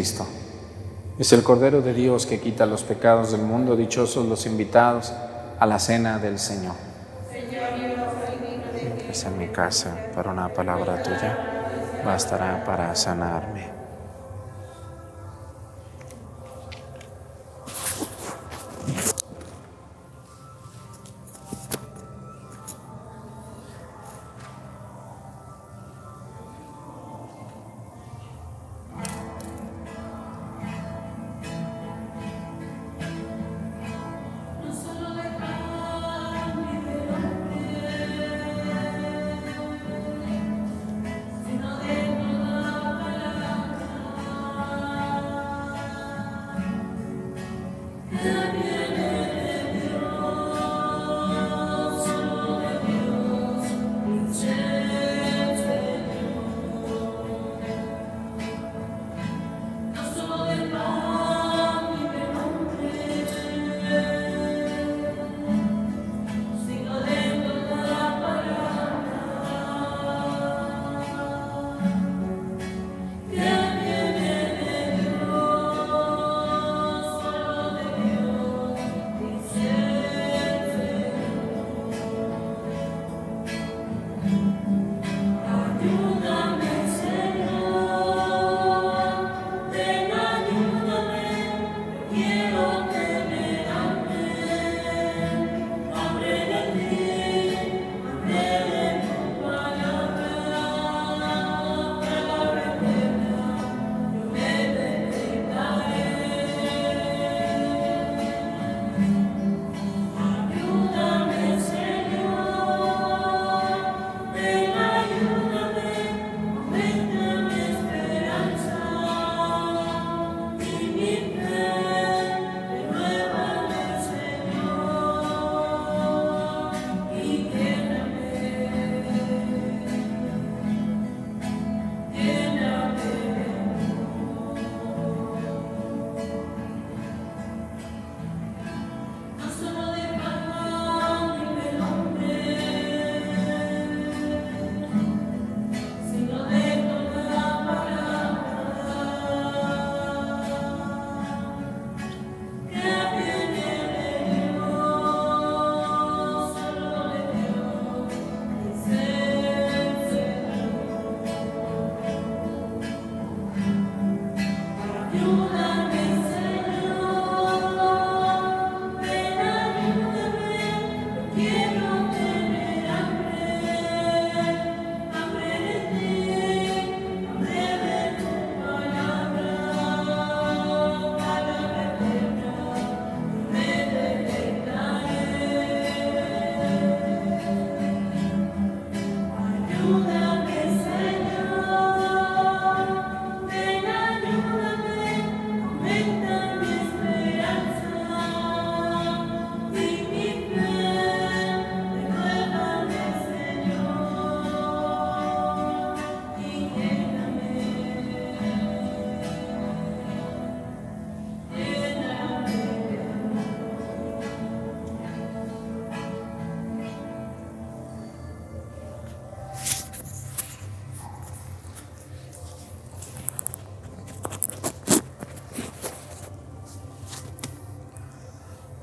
Cristo. 0.00 0.26
Es 1.18 1.30
el 1.34 1.42
Cordero 1.42 1.82
de 1.82 1.92
Dios 1.92 2.24
que 2.24 2.40
quita 2.40 2.64
los 2.64 2.84
pecados 2.84 3.32
del 3.32 3.42
mundo. 3.42 3.76
Dichosos 3.76 4.24
los 4.26 4.46
invitados 4.46 5.12
a 5.58 5.66
la 5.66 5.78
cena 5.78 6.18
del 6.18 6.38
Señor. 6.38 6.72
Es 9.10 9.24
en 9.24 9.36
mi 9.36 9.48
casa, 9.48 9.94
para 10.14 10.30
una 10.30 10.48
palabra 10.48 11.02
tuya, 11.02 12.02
bastará 12.02 12.64
para 12.64 12.94
sanarme. 12.94 13.69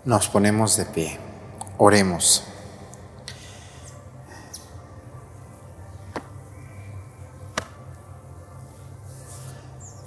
Nos 0.08 0.30
ponemos 0.30 0.78
de 0.78 0.86
pie. 0.86 1.18
Oremos. 1.78 2.46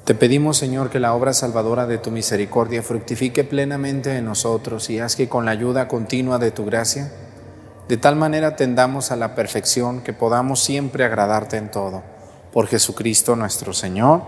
Te 0.07 0.15
pedimos, 0.15 0.57
Señor, 0.57 0.89
que 0.89 1.01
la 1.01 1.13
obra 1.13 1.35
salvadora 1.35 1.87
de 1.87 1.99
tu 1.99 2.11
misericordia 2.11 2.83
fructifique 2.83 3.45
plenamente 3.45 4.17
en 4.17 4.25
nosotros 4.25 4.89
y 4.89 5.01
haz 5.01 5.17
que 5.17 5.29
con 5.29 5.45
la 5.45 5.51
ayuda 5.51 5.87
continua 5.87 6.39
de 6.39 6.51
tu 6.51 6.65
gracia, 6.65 7.13
de 7.87 7.99
tal 7.99 8.17
manera 8.17 8.57
tendamos 8.57 9.11
a 9.11 9.17
la 9.17 9.35
perfección 9.35 10.01
que 10.01 10.15
podamos 10.15 10.61
siempre 10.61 11.05
agradarte 11.05 11.59
en 11.59 11.71
todo. 11.71 12.03
Por 12.55 12.69
Jesucristo 12.69 13.37
nuestro 13.37 13.75
Señor. 13.75 14.23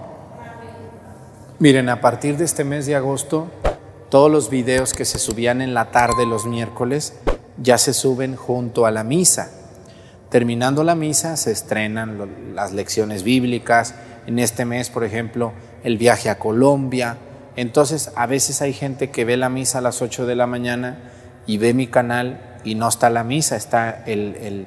Miren, 1.58 1.88
a 1.88 2.02
partir 2.02 2.36
de 2.36 2.44
este 2.44 2.62
mes 2.62 2.84
de 2.84 2.94
agosto, 2.94 3.48
todos 4.12 4.30
los 4.30 4.50
videos 4.50 4.92
que 4.92 5.06
se 5.06 5.18
subían 5.18 5.62
en 5.62 5.72
la 5.72 5.90
tarde 5.90 6.26
los 6.26 6.44
miércoles 6.44 7.14
ya 7.56 7.78
se 7.78 7.94
suben 7.94 8.36
junto 8.36 8.84
a 8.84 8.90
la 8.90 9.04
misa. 9.04 9.50
Terminando 10.28 10.84
la 10.84 10.94
misa 10.94 11.38
se 11.38 11.50
estrenan 11.50 12.54
las 12.54 12.72
lecciones 12.72 13.22
bíblicas. 13.22 13.94
En 14.26 14.38
este 14.38 14.66
mes, 14.66 14.90
por 14.90 15.04
ejemplo, 15.04 15.54
el 15.82 15.96
viaje 15.96 16.28
a 16.28 16.38
Colombia. 16.38 17.16
Entonces, 17.56 18.12
a 18.14 18.26
veces 18.26 18.60
hay 18.60 18.74
gente 18.74 19.08
que 19.08 19.24
ve 19.24 19.38
la 19.38 19.48
misa 19.48 19.78
a 19.78 19.80
las 19.80 20.02
8 20.02 20.26
de 20.26 20.36
la 20.36 20.46
mañana 20.46 20.98
y 21.46 21.56
ve 21.56 21.72
mi 21.72 21.86
canal 21.86 22.58
y 22.64 22.74
no 22.74 22.88
está 22.88 23.08
la 23.08 23.24
misa, 23.24 23.56
está 23.56 24.04
el, 24.04 24.66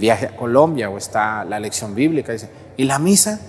viaje 0.00 0.28
a 0.28 0.36
Colombia 0.36 0.88
o 0.88 0.96
está 0.96 1.44
la 1.44 1.60
lección 1.60 1.94
bíblica. 1.94 2.32
Dice, 2.32 2.48
¿y 2.78 2.84
la 2.84 2.98
misa? 2.98 3.40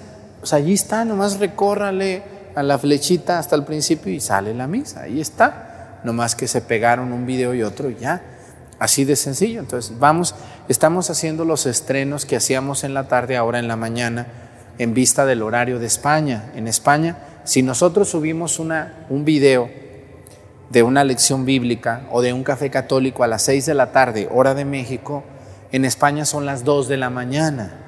Pues 0.41 0.51
allí 0.51 0.73
está, 0.73 1.05
nomás 1.05 1.39
recórrale 1.39 2.35
a 2.58 2.64
la 2.64 2.80
flechita 2.80 3.38
hasta 3.38 3.55
el 3.55 3.66
principio 3.66 4.12
y 4.12 4.20
sale 4.20 4.51
la 4.55 4.66
misa, 4.66 5.01
ahí 5.03 5.22
está. 5.22 5.99
Nomás 6.03 6.36
que 6.36 6.47
se 6.47 6.60
pegaron 6.60 7.14
un 7.14 7.28
video 7.28 7.53
y 7.53 7.62
otro 7.62 7.91
y 7.91 7.97
ya. 7.97 8.24
Así 8.80 9.05
de 9.05 9.16
sencillo. 9.16 9.60
Entonces, 9.60 9.99
vamos, 9.99 10.34
estamos 10.68 11.12
haciendo 11.12 11.45
los 11.45 11.68
estrenos 11.68 12.26
que 12.26 12.36
hacíamos 12.36 12.84
en 12.84 12.95
la 12.95 13.08
tarde, 13.08 13.38
ahora 13.38 13.60
en 13.60 13.68
la 13.68 13.76
mañana 13.76 14.26
en 14.80 14.95
vista 14.95 15.28
del 15.28 15.43
horario 15.43 15.78
de 15.78 15.86
España. 15.86 16.51
En 16.55 16.68
España, 16.68 17.18
si 17.43 17.62
nosotros 17.62 18.10
subimos 18.10 18.58
una, 18.58 19.05
un 19.10 19.24
video 19.24 19.70
de 20.72 20.82
una 20.82 21.03
lección 21.03 21.45
bíblica 21.45 22.08
o 22.12 22.24
de 22.24 22.34
un 22.34 22.43
café 22.43 22.72
católico 22.72 23.24
a 23.24 23.28
las 23.28 23.43
6 23.43 23.68
de 23.68 23.74
la 23.76 23.91
tarde, 23.91 24.28
hora 24.32 24.55
de 24.55 24.66
México, 24.66 25.24
en 25.72 25.86
España 25.86 26.26
son 26.26 26.47
las 26.47 26.64
2 26.64 26.88
de 26.88 26.97
la 26.97 27.12
mañana. 27.12 27.86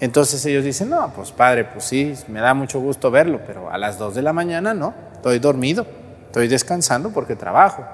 Entonces 0.00 0.44
ellos 0.44 0.64
dicen, 0.64 0.90
no, 0.90 1.12
pues 1.14 1.32
padre, 1.32 1.64
pues 1.64 1.84
sí, 1.84 2.14
me 2.28 2.40
da 2.40 2.52
mucho 2.52 2.80
gusto 2.80 3.10
verlo, 3.10 3.40
pero 3.46 3.70
a 3.70 3.78
las 3.78 3.98
2 3.98 4.14
de 4.14 4.22
la 4.22 4.32
mañana 4.32 4.74
no, 4.74 4.94
estoy 5.12 5.38
dormido, 5.38 5.86
estoy 6.26 6.48
descansando 6.48 7.10
porque 7.10 7.34
trabajo. 7.34 7.84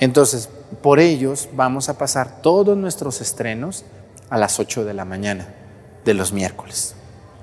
Entonces, 0.00 0.48
por 0.82 1.00
ellos 1.00 1.48
vamos 1.52 1.88
a 1.88 1.98
pasar 1.98 2.40
todos 2.40 2.76
nuestros 2.76 3.20
estrenos 3.20 3.84
a 4.30 4.38
las 4.38 4.58
8 4.58 4.84
de 4.84 4.94
la 4.94 5.04
mañana 5.04 5.48
de 6.04 6.14
los 6.14 6.32
miércoles 6.32 6.94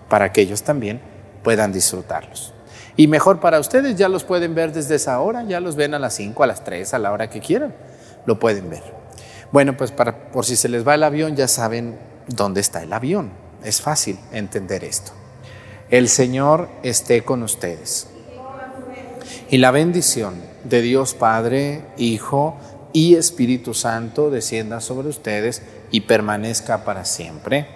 para 0.10 0.34
que 0.34 0.42
ellos 0.42 0.64
también 0.64 1.00
puedan 1.44 1.72
disfrutarlos. 1.72 2.54
Y 2.98 3.08
mejor 3.08 3.40
para 3.40 3.60
ustedes, 3.60 3.96
ya 3.96 4.10
los 4.10 4.24
pueden 4.24 4.54
ver 4.54 4.74
desde 4.74 4.96
esa 4.96 5.20
hora, 5.22 5.44
ya 5.44 5.60
los 5.60 5.76
ven 5.76 5.94
a 5.94 6.00
las 6.00 6.14
5, 6.16 6.44
a 6.44 6.48
las 6.48 6.64
3, 6.64 6.94
a 6.94 7.00
la 7.00 7.12
hora 7.12 7.30
que 7.30 7.40
quieran, 7.40 7.74
lo 8.26 8.38
pueden 8.40 8.70
ver. 8.70 8.84
Bueno, 9.52 9.78
pues 9.78 9.92
para, 9.92 10.32
por 10.32 10.46
si 10.46 10.56
se 10.56 10.70
les 10.70 10.86
va 10.86 10.96
el 10.96 11.04
avión, 11.04 11.36
ya 11.36 11.48
saben 11.48 11.98
dónde 12.28 12.62
está 12.62 12.84
el 12.84 12.92
avión. 12.92 13.32
Es 13.64 13.82
fácil 13.82 14.18
entender 14.32 14.84
esto. 14.84 15.12
El 15.90 16.10
Señor 16.10 16.70
esté 16.84 17.24
con 17.24 17.44
ustedes. 17.44 18.08
Y 19.50 19.58
la 19.58 19.72
bendición 19.72 20.36
de 20.64 20.82
Dios 20.82 21.14
Padre, 21.14 21.84
Hijo 21.98 22.56
y 22.94 23.16
Espíritu 23.16 23.74
Santo 23.74 24.30
descienda 24.30 24.80
sobre 24.80 25.10
ustedes 25.10 25.62
y 25.92 26.02
permanezca 26.02 26.84
para 26.86 27.06
siempre. 27.06 27.68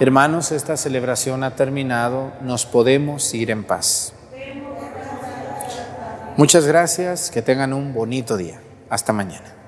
Hermanos, 0.00 0.52
esta 0.52 0.76
celebración 0.76 1.44
ha 1.44 1.54
terminado, 1.56 2.32
nos 2.40 2.66
podemos 2.66 3.34
ir 3.34 3.50
en 3.50 3.64
paz. 3.64 4.12
Muchas 6.36 6.66
gracias, 6.66 7.30
que 7.30 7.42
tengan 7.42 7.72
un 7.72 7.92
bonito 7.92 8.36
día. 8.36 8.60
Hasta 8.88 9.12
mañana. 9.12 9.61